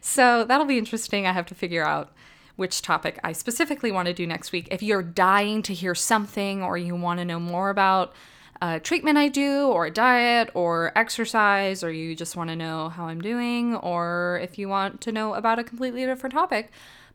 So 0.00 0.44
that'll 0.44 0.66
be 0.66 0.78
interesting. 0.78 1.26
I 1.26 1.32
have 1.32 1.46
to 1.46 1.54
figure 1.54 1.86
out 1.86 2.12
which 2.56 2.82
topic 2.82 3.20
I 3.22 3.32
specifically 3.32 3.92
want 3.92 4.06
to 4.06 4.14
do 4.14 4.26
next 4.26 4.50
week. 4.50 4.68
If 4.70 4.82
you're 4.82 5.02
dying 5.02 5.62
to 5.62 5.74
hear 5.74 5.94
something 5.94 6.62
or 6.62 6.76
you 6.76 6.96
want 6.96 7.18
to 7.18 7.24
know 7.24 7.38
more 7.38 7.70
about 7.70 8.14
a 8.62 8.80
treatment 8.80 9.18
I 9.18 9.28
do, 9.28 9.66
or 9.66 9.86
a 9.86 9.90
diet, 9.90 10.50
or 10.54 10.92
exercise, 10.96 11.84
or 11.84 11.92
you 11.92 12.14
just 12.14 12.36
want 12.36 12.48
to 12.48 12.56
know 12.56 12.88
how 12.88 13.06
I'm 13.06 13.20
doing, 13.20 13.76
or 13.76 14.40
if 14.42 14.58
you 14.58 14.68
want 14.68 15.02
to 15.02 15.12
know 15.12 15.34
about 15.34 15.58
a 15.58 15.64
completely 15.64 16.06
different 16.06 16.32
topic, 16.32 16.70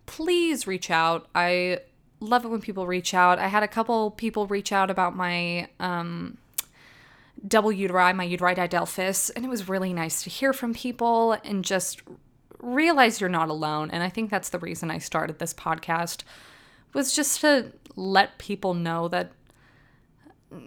please 0.05 0.67
reach 0.67 0.91
out. 0.91 1.27
I 1.33 1.79
love 2.19 2.45
it 2.45 2.49
when 2.49 2.61
people 2.61 2.85
reach 2.85 3.13
out. 3.13 3.39
I 3.39 3.47
had 3.47 3.63
a 3.63 3.67
couple 3.67 4.11
people 4.11 4.45
reach 4.47 4.71
out 4.71 4.91
about 4.91 5.15
my 5.15 5.67
um, 5.79 6.37
double 7.47 7.71
uteri, 7.71 8.15
my 8.15 8.27
uteri 8.27 8.55
didelphys, 8.55 9.31
and 9.35 9.43
it 9.43 9.49
was 9.49 9.67
really 9.67 9.93
nice 9.93 10.21
to 10.23 10.29
hear 10.29 10.53
from 10.53 10.73
people 10.73 11.33
and 11.43 11.65
just 11.65 12.01
realize 12.61 13.19
you're 13.19 13.29
not 13.29 13.49
alone. 13.49 13.89
And 13.91 14.03
I 14.03 14.09
think 14.09 14.29
that's 14.29 14.49
the 14.49 14.59
reason 14.59 14.91
I 14.91 14.99
started 14.99 15.39
this 15.39 15.53
podcast 15.53 16.23
was 16.93 17.15
just 17.15 17.41
to 17.41 17.71
let 17.95 18.37
people 18.37 18.73
know 18.73 19.07
that 19.07 19.31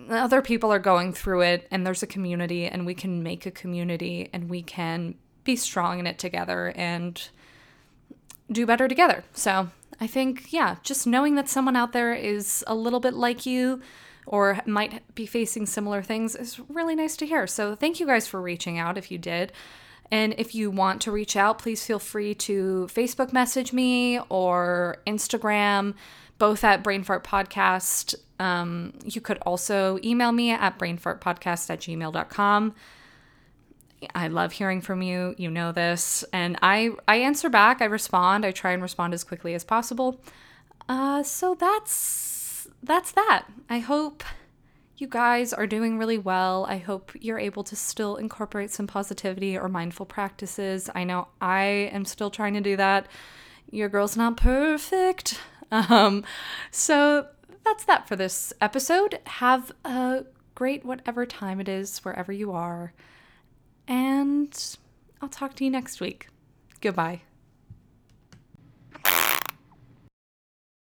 other 0.08 0.40
people 0.40 0.72
are 0.72 0.78
going 0.78 1.12
through 1.12 1.42
it 1.42 1.66
and 1.70 1.86
there's 1.86 2.02
a 2.02 2.06
community 2.06 2.66
and 2.66 2.86
we 2.86 2.94
can 2.94 3.22
make 3.22 3.44
a 3.44 3.50
community 3.50 4.30
and 4.32 4.48
we 4.48 4.62
can 4.62 5.14
be 5.44 5.56
strong 5.56 5.98
in 5.98 6.06
it 6.06 6.18
together 6.18 6.72
and 6.74 7.28
do 8.50 8.64
better 8.66 8.88
together. 8.88 9.24
So, 9.32 9.68
I 10.00 10.06
think 10.06 10.52
yeah, 10.52 10.76
just 10.82 11.06
knowing 11.06 11.34
that 11.36 11.48
someone 11.48 11.76
out 11.76 11.92
there 11.92 12.14
is 12.14 12.64
a 12.66 12.74
little 12.74 13.00
bit 13.00 13.14
like 13.14 13.46
you 13.46 13.80
or 14.26 14.60
might 14.66 15.02
be 15.14 15.26
facing 15.26 15.66
similar 15.66 16.02
things 16.02 16.34
is 16.34 16.58
really 16.68 16.94
nice 16.94 17.16
to 17.18 17.26
hear. 17.26 17.46
So, 17.46 17.74
thank 17.74 18.00
you 18.00 18.06
guys 18.06 18.26
for 18.26 18.40
reaching 18.40 18.78
out 18.78 18.96
if 18.96 19.10
you 19.10 19.18
did. 19.18 19.52
And 20.14 20.32
if 20.38 20.54
you 20.54 20.70
want 20.70 21.02
to 21.02 21.10
reach 21.10 21.34
out, 21.34 21.58
please 21.58 21.84
feel 21.84 21.98
free 21.98 22.36
to 22.36 22.86
Facebook 22.88 23.32
message 23.32 23.72
me 23.72 24.20
or 24.28 24.98
Instagram, 25.08 25.94
both 26.38 26.62
at 26.62 26.84
Brain 26.84 27.02
Fart 27.02 27.24
Podcast. 27.24 28.14
Um, 28.38 28.92
you 29.04 29.20
could 29.20 29.38
also 29.38 29.98
email 30.04 30.30
me 30.30 30.52
at 30.52 30.78
brainfartpodcast 30.78 31.68
at 31.68 31.80
gmail.com. 31.80 32.74
I 34.14 34.28
love 34.28 34.52
hearing 34.52 34.80
from 34.80 35.02
you. 35.02 35.34
You 35.36 35.50
know 35.50 35.72
this. 35.72 36.24
And 36.32 36.60
I, 36.62 36.92
I 37.08 37.16
answer 37.16 37.48
back, 37.48 37.82
I 37.82 37.86
respond, 37.86 38.46
I 38.46 38.52
try 38.52 38.70
and 38.70 38.82
respond 38.82 39.14
as 39.14 39.24
quickly 39.24 39.52
as 39.52 39.64
possible. 39.64 40.20
Uh, 40.88 41.24
so 41.24 41.56
that's 41.56 42.68
that's 42.84 43.10
that. 43.10 43.46
I 43.68 43.80
hope 43.80 44.22
you 44.96 45.08
guys 45.08 45.52
are 45.52 45.66
doing 45.66 45.98
really 45.98 46.18
well. 46.18 46.66
I 46.68 46.78
hope 46.78 47.12
you're 47.18 47.38
able 47.38 47.64
to 47.64 47.76
still 47.76 48.16
incorporate 48.16 48.70
some 48.70 48.86
positivity 48.86 49.58
or 49.58 49.68
mindful 49.68 50.06
practices. 50.06 50.88
I 50.94 51.04
know 51.04 51.28
I 51.40 51.90
am 51.92 52.04
still 52.04 52.30
trying 52.30 52.54
to 52.54 52.60
do 52.60 52.76
that. 52.76 53.06
Your 53.70 53.88
girl's 53.88 54.16
not 54.16 54.36
perfect. 54.36 55.40
Um, 55.70 56.22
so 56.70 57.26
that's 57.64 57.84
that 57.86 58.06
for 58.06 58.14
this 58.14 58.52
episode. 58.60 59.18
Have 59.26 59.72
a 59.84 60.24
great 60.54 60.84
whatever 60.84 61.26
time 61.26 61.58
it 61.58 61.68
is, 61.68 61.98
wherever 62.04 62.30
you 62.30 62.52
are. 62.52 62.92
And 63.88 64.76
I'll 65.20 65.28
talk 65.28 65.56
to 65.56 65.64
you 65.64 65.70
next 65.70 66.00
week. 66.00 66.28
Goodbye. 66.80 67.22